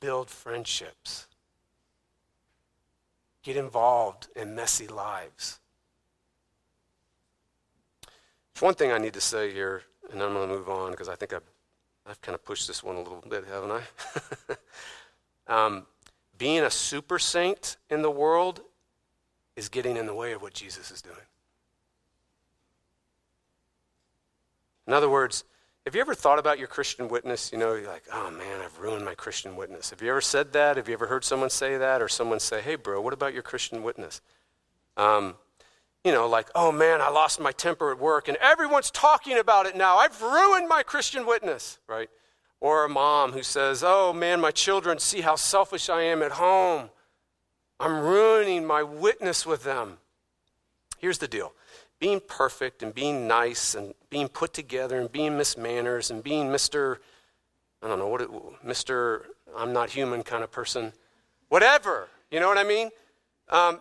Build 0.00 0.30
friendships. 0.30 1.26
Get 3.42 3.56
involved 3.56 4.28
in 4.36 4.54
messy 4.54 4.86
lives. 4.86 5.60
There's 8.52 8.62
one 8.62 8.74
thing 8.74 8.92
I 8.92 8.98
need 8.98 9.14
to 9.14 9.20
say 9.20 9.52
here, 9.52 9.82
and 10.12 10.22
I'm 10.22 10.34
going 10.34 10.48
to 10.48 10.54
move 10.54 10.68
on 10.68 10.92
because 10.92 11.08
I 11.08 11.16
think 11.16 11.32
I've, 11.32 11.42
I've 12.06 12.20
kind 12.20 12.34
of 12.34 12.44
pushed 12.44 12.68
this 12.68 12.82
one 12.82 12.96
a 12.96 13.00
little 13.00 13.24
bit, 13.28 13.44
haven't 13.46 13.72
I? 13.72 13.86
um, 15.66 15.86
being 16.38 16.62
a 16.62 16.70
super 16.70 17.18
saint 17.18 17.76
in 17.90 18.02
the 18.02 18.10
world 18.10 18.60
is 19.56 19.68
getting 19.68 19.96
in 19.96 20.06
the 20.06 20.14
way 20.14 20.32
of 20.32 20.42
what 20.42 20.54
Jesus 20.54 20.90
is 20.90 21.00
doing. 21.00 21.16
In 24.86 24.92
other 24.92 25.08
words, 25.08 25.44
have 25.84 25.94
you 25.94 26.00
ever 26.00 26.14
thought 26.14 26.38
about 26.38 26.58
your 26.58 26.66
Christian 26.68 27.08
witness? 27.08 27.52
You 27.52 27.58
know, 27.58 27.74
you're 27.74 27.86
like, 27.86 28.04
oh 28.12 28.30
man, 28.30 28.60
I've 28.62 28.78
ruined 28.78 29.04
my 29.04 29.14
Christian 29.14 29.54
witness. 29.54 29.90
Have 29.90 30.00
you 30.02 30.10
ever 30.10 30.20
said 30.20 30.52
that? 30.54 30.76
Have 30.76 30.88
you 30.88 30.94
ever 30.94 31.06
heard 31.06 31.24
someone 31.24 31.50
say 31.50 31.76
that? 31.76 32.00
Or 32.00 32.08
someone 32.08 32.40
say, 32.40 32.62
hey, 32.62 32.76
bro, 32.76 33.00
what 33.00 33.12
about 33.12 33.34
your 33.34 33.42
Christian 33.42 33.82
witness? 33.82 34.20
Um, 34.96 35.34
you 36.02 36.12
know, 36.12 36.26
like, 36.28 36.48
oh 36.54 36.72
man, 36.72 37.00
I 37.00 37.10
lost 37.10 37.40
my 37.40 37.52
temper 37.52 37.90
at 37.90 37.98
work 37.98 38.28
and 38.28 38.36
everyone's 38.38 38.90
talking 38.90 39.38
about 39.38 39.66
it 39.66 39.76
now. 39.76 39.96
I've 39.96 40.20
ruined 40.22 40.68
my 40.68 40.82
Christian 40.82 41.26
witness, 41.26 41.78
right? 41.86 42.10
Or 42.64 42.86
a 42.86 42.88
mom 42.88 43.32
who 43.32 43.42
says, 43.42 43.84
oh 43.86 44.14
man, 44.14 44.40
my 44.40 44.50
children 44.50 44.98
see 44.98 45.20
how 45.20 45.36
selfish 45.36 45.90
I 45.90 46.00
am 46.00 46.22
at 46.22 46.32
home. 46.32 46.88
I'm 47.78 48.00
ruining 48.00 48.64
my 48.64 48.82
witness 48.82 49.44
with 49.44 49.64
them. 49.64 49.98
Here's 50.96 51.18
the 51.18 51.28
deal 51.28 51.52
being 52.00 52.22
perfect 52.26 52.82
and 52.82 52.94
being 52.94 53.28
nice 53.28 53.74
and 53.74 53.92
being 54.08 54.28
put 54.28 54.54
together 54.54 54.98
and 54.98 55.12
being 55.12 55.36
Miss 55.36 55.58
Manners 55.58 56.10
and 56.10 56.24
being 56.24 56.46
Mr. 56.46 57.00
I 57.82 57.88
don't 57.88 57.98
know 57.98 58.08
what 58.08 58.22
it, 58.22 58.30
Mr. 58.66 59.24
I'm 59.54 59.74
not 59.74 59.90
human 59.90 60.22
kind 60.22 60.42
of 60.42 60.50
person, 60.50 60.94
whatever. 61.50 62.08
You 62.30 62.40
know 62.40 62.48
what 62.48 62.56
I 62.56 62.64
mean? 62.64 62.88
Um, 63.50 63.80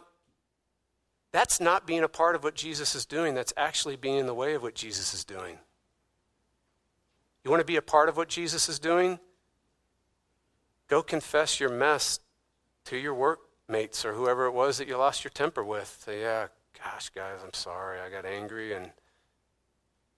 that's 1.32 1.62
not 1.62 1.88
being 1.88 2.04
a 2.04 2.10
part 2.10 2.36
of 2.36 2.44
what 2.44 2.56
Jesus 2.56 2.96
is 2.96 3.06
doing. 3.06 3.34
That's 3.34 3.54
actually 3.56 3.96
being 3.96 4.18
in 4.18 4.26
the 4.26 4.36
way 4.36 4.56
of 4.56 4.62
what 4.62 4.76
Jesus 4.76 5.14
is 5.14 5.24
doing. 5.24 5.60
You 7.44 7.52
want 7.52 7.62
to 7.62 7.66
be 7.66 7.76
a 7.76 7.82
part 7.82 8.10
of 8.10 8.18
what 8.18 8.30
Jesus 8.30 8.70
is 8.70 8.80
doing? 8.80 9.20
Go 10.88 11.02
confess 11.02 11.60
your 11.60 11.70
mess 11.70 12.20
to 12.86 12.98
your 12.98 13.14
workmates 13.14 14.06
or 14.06 14.14
whoever 14.14 14.46
it 14.46 14.52
was 14.54 14.78
that 14.78 14.88
you 14.88 14.98
lost 14.98 15.24
your 15.24 15.32
temper 15.32 15.64
with. 15.64 16.04
Say, 16.06 16.22
yeah, 16.22 16.48
gosh, 16.82 17.10
guys, 17.10 17.40
I'm 17.44 17.54
sorry. 17.54 18.00
I 18.00 18.10
got 18.10 18.26
angry 18.26 18.74
and, 18.74 18.92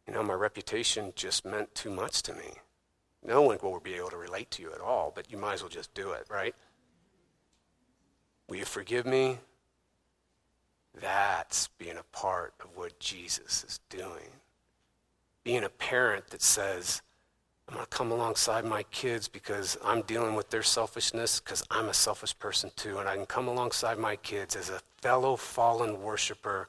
you 0.07 0.13
know, 0.13 0.23
my 0.23 0.33
reputation 0.33 1.13
just 1.15 1.45
meant 1.45 1.73
too 1.73 1.89
much 1.89 2.21
to 2.23 2.33
me. 2.33 2.53
No 3.23 3.41
one 3.41 3.57
will 3.61 3.79
be 3.79 3.95
able 3.95 4.11
to 4.11 4.17
relate 4.17 4.51
to 4.51 4.61
you 4.61 4.71
at 4.71 4.81
all, 4.81 5.11
but 5.15 5.31
you 5.31 5.37
might 5.37 5.53
as 5.53 5.61
well 5.61 5.69
just 5.69 5.93
do 5.95 6.11
it, 6.11 6.27
right? 6.29 6.53
Will 8.47 8.57
you 8.57 8.65
forgive 8.65 9.07
me? 9.07 9.39
That's 10.93 11.69
being 11.79 11.97
a 11.97 12.03
part 12.15 12.53
of 12.63 12.77
what 12.77 12.99
Jesus 12.99 13.63
is 13.63 13.79
doing. 13.89 14.41
Being 15.43 15.63
a 15.63 15.69
parent 15.69 16.29
that 16.29 16.41
says, 16.41 17.01
I'm 17.67 17.75
going 17.75 17.85
to 17.85 17.89
come 17.89 18.11
alongside 18.11 18.63
my 18.63 18.83
kids 18.83 19.27
because 19.27 19.77
I'm 19.83 20.03
dealing 20.03 20.35
with 20.35 20.49
their 20.49 20.61
selfishness 20.63 21.39
because 21.39 21.63
I'm 21.71 21.89
a 21.89 21.93
selfish 21.93 22.37
person 22.37 22.71
too. 22.75 22.99
And 22.99 23.09
I 23.09 23.15
can 23.15 23.25
come 23.25 23.47
alongside 23.47 23.97
my 23.97 24.15
kids 24.17 24.55
as 24.55 24.69
a 24.69 24.81
fellow 25.01 25.35
fallen 25.35 26.01
worshiper 26.01 26.67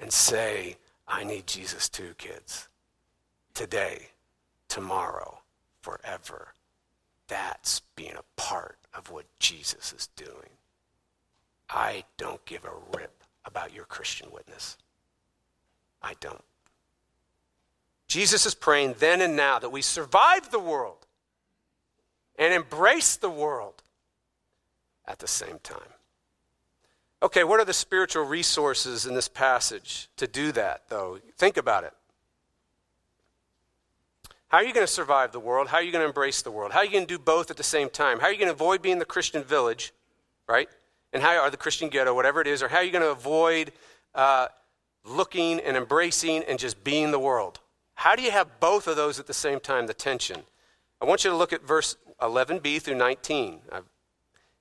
and 0.00 0.12
say, 0.12 0.76
I 1.06 1.22
need 1.22 1.46
Jesus 1.46 1.88
too, 1.88 2.14
kids. 2.18 2.68
Today, 3.54 4.08
tomorrow, 4.68 5.38
forever. 5.80 6.54
That's 7.28 7.80
being 7.94 8.16
a 8.16 8.40
part 8.40 8.78
of 8.94 9.10
what 9.10 9.26
Jesus 9.38 9.92
is 9.92 10.08
doing. 10.16 10.50
I 11.70 12.04
don't 12.16 12.44
give 12.44 12.64
a 12.64 12.98
rip 12.98 13.22
about 13.44 13.72
your 13.72 13.84
Christian 13.84 14.28
witness. 14.32 14.76
I 16.02 16.14
don't. 16.20 16.42
Jesus 18.06 18.46
is 18.46 18.54
praying 18.54 18.96
then 18.98 19.20
and 19.20 19.36
now 19.36 19.58
that 19.58 19.70
we 19.70 19.82
survive 19.82 20.50
the 20.50 20.58
world 20.58 21.06
and 22.38 22.52
embrace 22.52 23.16
the 23.16 23.30
world 23.30 23.82
at 25.06 25.18
the 25.18 25.28
same 25.28 25.58
time. 25.62 25.78
Okay, 27.22 27.44
what 27.44 27.58
are 27.58 27.64
the 27.64 27.72
spiritual 27.72 28.24
resources 28.24 29.06
in 29.06 29.14
this 29.14 29.28
passage 29.28 30.08
to 30.16 30.26
do 30.26 30.52
that, 30.52 30.82
though? 30.88 31.18
Think 31.38 31.56
about 31.56 31.84
it. 31.84 31.94
How 34.48 34.58
are 34.58 34.64
you 34.64 34.74
going 34.74 34.86
to 34.86 34.92
survive 34.92 35.32
the 35.32 35.40
world? 35.40 35.68
How 35.68 35.78
are 35.78 35.82
you 35.82 35.90
going 35.90 36.02
to 36.02 36.06
embrace 36.06 36.42
the 36.42 36.50
world? 36.50 36.72
How 36.72 36.80
are 36.80 36.84
you 36.84 36.92
going 36.92 37.06
to 37.06 37.12
do 37.12 37.18
both 37.18 37.50
at 37.50 37.56
the 37.56 37.62
same 37.62 37.88
time? 37.88 38.20
How 38.20 38.26
are 38.26 38.32
you 38.32 38.38
going 38.38 38.48
to 38.48 38.54
avoid 38.54 38.82
being 38.82 38.98
the 38.98 39.04
Christian 39.04 39.42
village, 39.42 39.92
right? 40.46 40.68
And 41.12 41.22
how 41.22 41.40
are 41.40 41.50
the 41.50 41.56
Christian 41.56 41.88
ghetto, 41.88 42.14
whatever 42.14 42.40
it 42.40 42.46
is, 42.46 42.62
or 42.62 42.68
how 42.68 42.76
are 42.76 42.84
you 42.84 42.92
going 42.92 43.02
to 43.02 43.10
avoid 43.10 43.72
uh, 44.14 44.48
looking 45.04 45.60
and 45.60 45.76
embracing 45.76 46.44
and 46.44 46.58
just 46.58 46.84
being 46.84 47.10
the 47.10 47.18
world? 47.18 47.58
How 47.94 48.16
do 48.16 48.22
you 48.22 48.30
have 48.30 48.60
both 48.60 48.86
of 48.86 48.96
those 48.96 49.18
at 49.18 49.26
the 49.26 49.34
same 49.34 49.60
time, 49.60 49.86
the 49.86 49.94
tension? 49.94 50.42
I 51.00 51.04
want 51.04 51.24
you 51.24 51.30
to 51.30 51.36
look 51.36 51.52
at 51.52 51.66
verse 51.66 51.96
11b 52.20 52.82
through 52.82 52.96
19. 52.96 53.60
I've, 53.72 53.84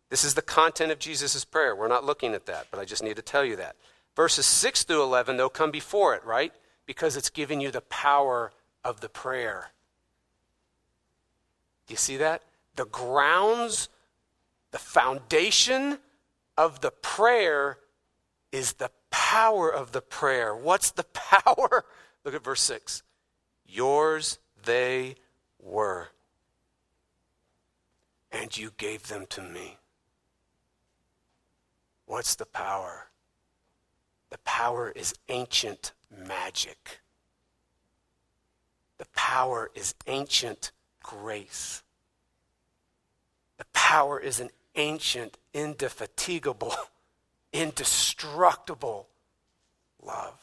this 0.09 0.23
is 0.23 0.35
the 0.35 0.41
content 0.41 0.91
of 0.91 0.99
Jesus' 0.99 1.43
prayer. 1.43 1.75
We're 1.75 1.87
not 1.87 2.05
looking 2.05 2.33
at 2.33 2.45
that, 2.45 2.67
but 2.69 2.79
I 2.79 2.85
just 2.85 3.03
need 3.03 3.15
to 3.15 3.21
tell 3.21 3.43
you 3.43 3.55
that. 3.55 3.75
Verses 4.15 4.45
6 4.45 4.83
through 4.83 5.01
11, 5.01 5.37
they'll 5.37 5.49
come 5.49 5.71
before 5.71 6.13
it, 6.13 6.23
right? 6.23 6.53
Because 6.85 7.17
it's 7.17 7.29
giving 7.29 7.61
you 7.61 7.71
the 7.71 7.81
power 7.81 8.51
of 8.83 9.01
the 9.01 9.09
prayer. 9.09 9.71
Do 11.87 11.93
you 11.93 11.97
see 11.97 12.17
that? 12.17 12.43
The 12.75 12.85
grounds, 12.85 13.89
the 14.71 14.79
foundation 14.79 15.97
of 16.57 16.81
the 16.81 16.91
prayer 16.91 17.79
is 18.51 18.73
the 18.73 18.91
power 19.09 19.73
of 19.73 19.91
the 19.91 20.01
prayer. 20.01 20.55
What's 20.55 20.91
the 20.91 21.03
power? 21.13 21.85
Look 22.23 22.35
at 22.35 22.43
verse 22.43 22.61
6. 22.61 23.01
Yours 23.73 24.37
they 24.65 25.15
were, 25.59 26.09
and 28.31 28.55
you 28.55 28.71
gave 28.77 29.07
them 29.07 29.25
to 29.31 29.41
me. 29.41 29.79
What's 32.05 32.35
the 32.35 32.45
power? 32.45 33.07
The 34.29 34.37
power 34.45 34.91
is 34.95 35.15
ancient 35.27 35.93
magic. 36.15 36.99
The 38.99 39.07
power 39.15 39.71
is 39.73 39.95
ancient 40.05 40.71
grace. 41.01 41.81
The 43.57 43.65
power 43.73 44.19
is 44.19 44.39
an 44.39 44.51
ancient, 44.75 45.39
indefatigable, 45.51 46.75
indestructible 47.53 49.09
love. 49.99 50.42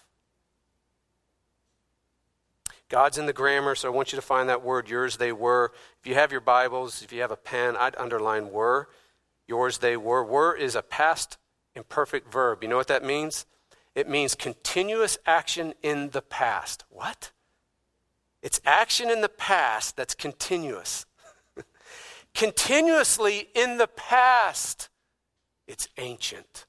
God's 2.91 3.19
in 3.19 3.27
the 3.27 3.33
grammar, 3.33 3.77
so 3.77 3.89
I 3.89 3.95
want 3.95 4.13
you 4.13 4.17
to 4.17 4.23
find 4.23 4.49
that 4.49 4.65
word, 4.65 4.91
yours 4.91 5.17
they 5.17 5.31
were. 5.31 5.73
If 6.01 6.09
you 6.09 6.15
have 6.17 6.33
your 6.33 6.41
Bibles, 6.41 7.03
if 7.03 7.13
you 7.13 7.21
have 7.21 7.31
a 7.31 7.37
pen, 7.37 7.77
I'd 7.77 7.97
underline 7.97 8.51
were. 8.51 8.89
Yours 9.47 9.79
they 9.79 9.97
were. 9.97 10.25
Were 10.25 10.55
is 10.55 10.75
a 10.75 10.83
past 10.83 11.39
imperfect 11.77 12.31
verb. 12.31 12.65
You 12.65 12.69
know 12.69 12.77
what 12.77 12.89
that 12.89 13.05
means? 13.05 13.47
It 13.95 14.09
means 14.09 14.35
continuous 14.35 15.19
action 15.25 15.75
in 15.83 16.11
the 16.11 16.21
past. 16.21 16.85
What? 16.91 17.31
It's 18.43 18.61
action 18.65 19.09
in 19.09 19.21
the 19.21 19.29
past 19.29 19.97
that's 19.97 20.15
continuous. 20.15 21.07
Continuously 22.35 23.49
in 23.55 23.77
the 23.77 23.87
past, 23.87 24.89
it's 25.67 25.89
ancient. 25.99 26.67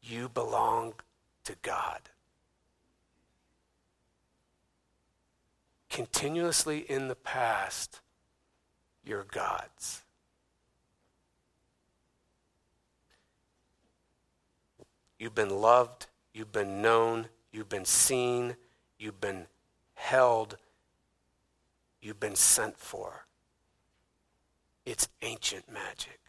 You 0.00 0.28
belong 0.28 0.94
to 1.44 1.56
God. 1.62 2.00
Continuously 5.88 6.78
in 6.78 7.08
the 7.08 7.14
past, 7.14 8.00
you're 9.04 9.24
God's. 9.24 10.02
You've 15.18 15.34
been 15.34 15.50
loved, 15.50 16.06
you've 16.34 16.52
been 16.52 16.82
known, 16.82 17.28
you've 17.50 17.68
been 17.68 17.86
seen, 17.86 18.56
you've 18.98 19.20
been 19.20 19.46
held, 19.94 20.58
you've 22.02 22.20
been 22.20 22.36
sent 22.36 22.78
for. 22.78 23.26
It's 24.84 25.08
ancient 25.22 25.72
magic. 25.72 26.20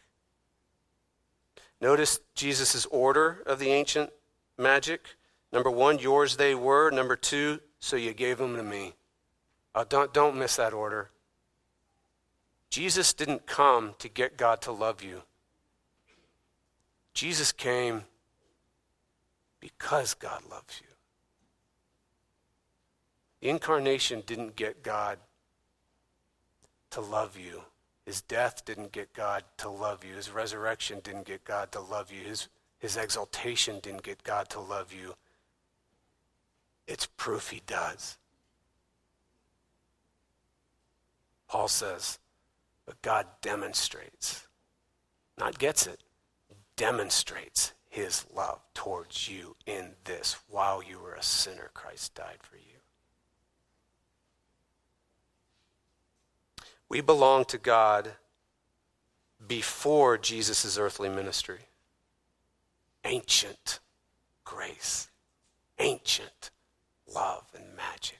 Notice 1.80 2.18
Jesus' 2.34 2.86
order 2.86 3.42
of 3.46 3.58
the 3.58 3.70
ancient 3.70 4.10
magic. 4.56 5.16
Number 5.52 5.70
one, 5.70 5.98
yours 5.98 6.36
they 6.36 6.54
were. 6.54 6.90
Number 6.90 7.14
two, 7.14 7.60
so 7.78 7.96
you 7.96 8.12
gave 8.12 8.38
them 8.38 8.56
to 8.56 8.62
me. 8.62 8.94
Uh, 9.78 9.84
don't, 9.88 10.12
don't 10.12 10.36
miss 10.36 10.56
that 10.56 10.72
order. 10.72 11.08
Jesus 12.68 13.12
didn't 13.12 13.46
come 13.46 13.94
to 14.00 14.08
get 14.08 14.36
God 14.36 14.60
to 14.62 14.72
love 14.72 15.04
you. 15.04 15.22
Jesus 17.14 17.52
came 17.52 18.02
because 19.60 20.14
God 20.14 20.42
loves 20.50 20.80
you. 20.80 20.88
The 23.40 23.50
incarnation 23.50 24.24
didn't 24.26 24.56
get 24.56 24.82
God 24.82 25.20
to 26.90 27.00
love 27.00 27.38
you. 27.38 27.62
His 28.04 28.20
death 28.20 28.64
didn't 28.64 28.90
get 28.90 29.12
God 29.12 29.44
to 29.58 29.68
love 29.68 30.04
you. 30.04 30.16
His 30.16 30.28
resurrection 30.28 30.98
didn't 31.04 31.26
get 31.26 31.44
God 31.44 31.70
to 31.70 31.80
love 31.80 32.10
you. 32.10 32.24
His, 32.24 32.48
his 32.80 32.96
exaltation 32.96 33.78
didn't 33.80 34.02
get 34.02 34.24
God 34.24 34.48
to 34.48 34.58
love 34.58 34.92
you. 34.92 35.14
It's 36.88 37.06
proof 37.16 37.50
he 37.50 37.62
does. 37.64 38.18
Paul 41.48 41.68
says, 41.68 42.18
but 42.86 43.00
God 43.02 43.26
demonstrates, 43.42 44.46
not 45.38 45.58
gets 45.58 45.86
it, 45.86 46.00
demonstrates 46.76 47.72
his 47.88 48.24
love 48.34 48.60
towards 48.74 49.28
you 49.28 49.56
in 49.66 49.92
this. 50.04 50.36
While 50.48 50.82
you 50.82 50.98
were 50.98 51.14
a 51.14 51.22
sinner, 51.22 51.70
Christ 51.74 52.14
died 52.14 52.38
for 52.40 52.56
you. 52.56 52.62
We 56.88 57.00
belong 57.00 57.44
to 57.46 57.58
God 57.58 58.12
before 59.46 60.16
Jesus' 60.16 60.78
earthly 60.78 61.08
ministry. 61.08 61.60
Ancient 63.04 63.80
grace, 64.44 65.08
ancient 65.78 66.50
love 67.06 67.44
and 67.54 67.76
magic. 67.76 68.17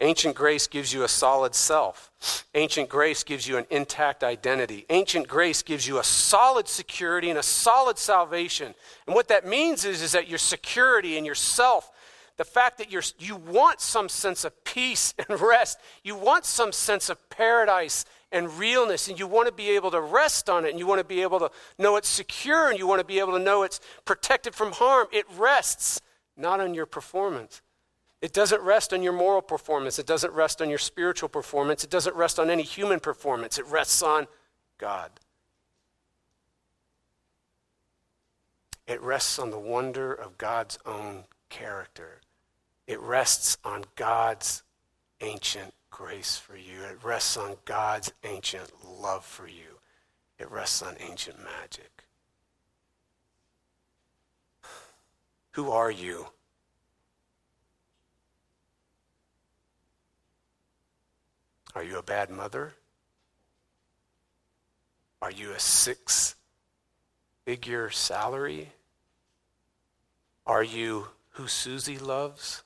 Ancient 0.00 0.34
grace 0.34 0.66
gives 0.66 0.94
you 0.94 1.02
a 1.02 1.08
solid 1.08 1.54
self. 1.54 2.10
Ancient 2.54 2.88
grace 2.88 3.22
gives 3.22 3.46
you 3.46 3.58
an 3.58 3.66
intact 3.70 4.24
identity. 4.24 4.86
Ancient 4.88 5.28
grace 5.28 5.62
gives 5.62 5.86
you 5.86 5.98
a 5.98 6.04
solid 6.04 6.68
security 6.68 7.28
and 7.28 7.38
a 7.38 7.42
solid 7.42 7.98
salvation. 7.98 8.74
And 9.06 9.14
what 9.14 9.28
that 9.28 9.46
means 9.46 9.84
is, 9.84 10.00
is 10.00 10.12
that 10.12 10.26
your 10.28 10.38
security 10.38 11.18
and 11.18 11.26
yourself, 11.26 11.90
the 12.38 12.44
fact 12.44 12.78
that 12.78 12.90
you're, 12.90 13.02
you 13.18 13.36
want 13.36 13.82
some 13.82 14.08
sense 14.08 14.44
of 14.44 14.64
peace 14.64 15.12
and 15.28 15.38
rest, 15.38 15.78
you 16.02 16.16
want 16.16 16.46
some 16.46 16.72
sense 16.72 17.10
of 17.10 17.28
paradise 17.28 18.06
and 18.32 18.58
realness, 18.58 19.08
and 19.08 19.18
you 19.18 19.26
want 19.26 19.48
to 19.48 19.52
be 19.52 19.70
able 19.70 19.90
to 19.90 20.00
rest 20.00 20.48
on 20.48 20.64
it, 20.64 20.70
and 20.70 20.78
you 20.78 20.86
want 20.86 21.00
to 21.00 21.04
be 21.04 21.20
able 21.20 21.40
to 21.40 21.50
know 21.78 21.96
it's 21.96 22.08
secure, 22.08 22.70
and 22.70 22.78
you 22.78 22.86
want 22.86 23.00
to 23.00 23.04
be 23.04 23.18
able 23.18 23.32
to 23.32 23.38
know 23.38 23.64
it's 23.64 23.80
protected 24.04 24.54
from 24.54 24.72
harm. 24.72 25.08
It 25.12 25.26
rests 25.36 26.00
not 26.36 26.60
on 26.60 26.72
your 26.72 26.86
performance. 26.86 27.60
It 28.20 28.32
doesn't 28.32 28.60
rest 28.60 28.92
on 28.92 29.02
your 29.02 29.14
moral 29.14 29.40
performance. 29.40 29.98
It 29.98 30.06
doesn't 30.06 30.32
rest 30.34 30.60
on 30.60 30.68
your 30.68 30.78
spiritual 30.78 31.28
performance. 31.28 31.84
It 31.84 31.90
doesn't 31.90 32.14
rest 32.14 32.38
on 32.38 32.50
any 32.50 32.62
human 32.62 33.00
performance. 33.00 33.58
It 33.58 33.66
rests 33.66 34.02
on 34.02 34.26
God. 34.78 35.10
It 38.86 39.00
rests 39.00 39.38
on 39.38 39.50
the 39.50 39.58
wonder 39.58 40.12
of 40.12 40.36
God's 40.36 40.78
own 40.84 41.24
character. 41.48 42.20
It 42.86 43.00
rests 43.00 43.56
on 43.64 43.84
God's 43.94 44.64
ancient 45.20 45.72
grace 45.90 46.36
for 46.36 46.56
you. 46.56 46.82
It 46.82 46.98
rests 47.02 47.36
on 47.36 47.56
God's 47.64 48.12
ancient 48.24 48.70
love 48.84 49.24
for 49.24 49.46
you. 49.46 49.78
It 50.38 50.50
rests 50.50 50.82
on 50.82 50.96
ancient 50.98 51.38
magic. 51.38 52.04
Who 55.52 55.70
are 55.70 55.90
you? 55.90 56.26
Are 61.74 61.84
you 61.84 61.98
a 61.98 62.02
bad 62.02 62.30
mother? 62.30 62.74
Are 65.22 65.30
you 65.30 65.52
a 65.52 65.60
six 65.60 66.34
figure 67.44 67.90
salary? 67.90 68.70
Are 70.46 70.64
you 70.64 71.08
who 71.30 71.46
Susie 71.46 71.98
loves? 71.98 72.62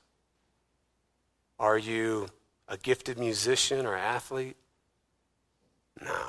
Are 1.59 1.77
you 1.77 2.27
a 2.67 2.77
gifted 2.77 3.19
musician 3.19 3.85
or 3.85 3.95
athlete? 3.95 4.57
No. 6.01 6.27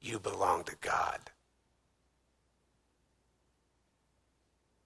You 0.00 0.18
belong 0.18 0.64
to 0.64 0.76
God. 0.80 1.18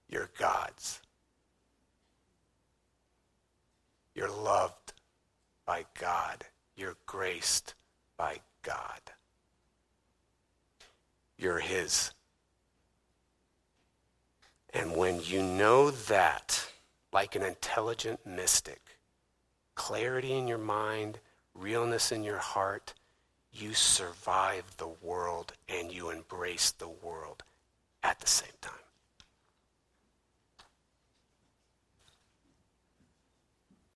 You're 0.09 0.29
God's. 0.37 1.01
You're 4.15 4.31
loved 4.31 4.93
by 5.69 5.85
God. 5.99 6.45
You're 6.75 6.97
graced 7.05 7.75
by 8.17 8.39
God. 8.63 9.01
You're 11.37 11.59
His. 11.59 12.11
And 14.73 14.95
when 14.95 15.21
you 15.21 15.43
know 15.43 15.91
that, 15.91 16.71
like 17.13 17.35
an 17.35 17.43
intelligent 17.43 18.25
mystic, 18.25 18.81
clarity 19.75 20.33
in 20.33 20.47
your 20.47 20.57
mind, 20.57 21.19
realness 21.53 22.11
in 22.11 22.23
your 22.23 22.39
heart, 22.39 22.95
you 23.53 23.75
survive 23.75 24.63
the 24.77 24.89
world 25.03 25.53
and 25.67 25.91
you 25.91 26.09
embrace 26.09 26.71
the 26.71 26.89
world 26.89 27.43
at 28.01 28.19
the 28.19 28.27
same 28.27 28.57
time. 28.59 28.73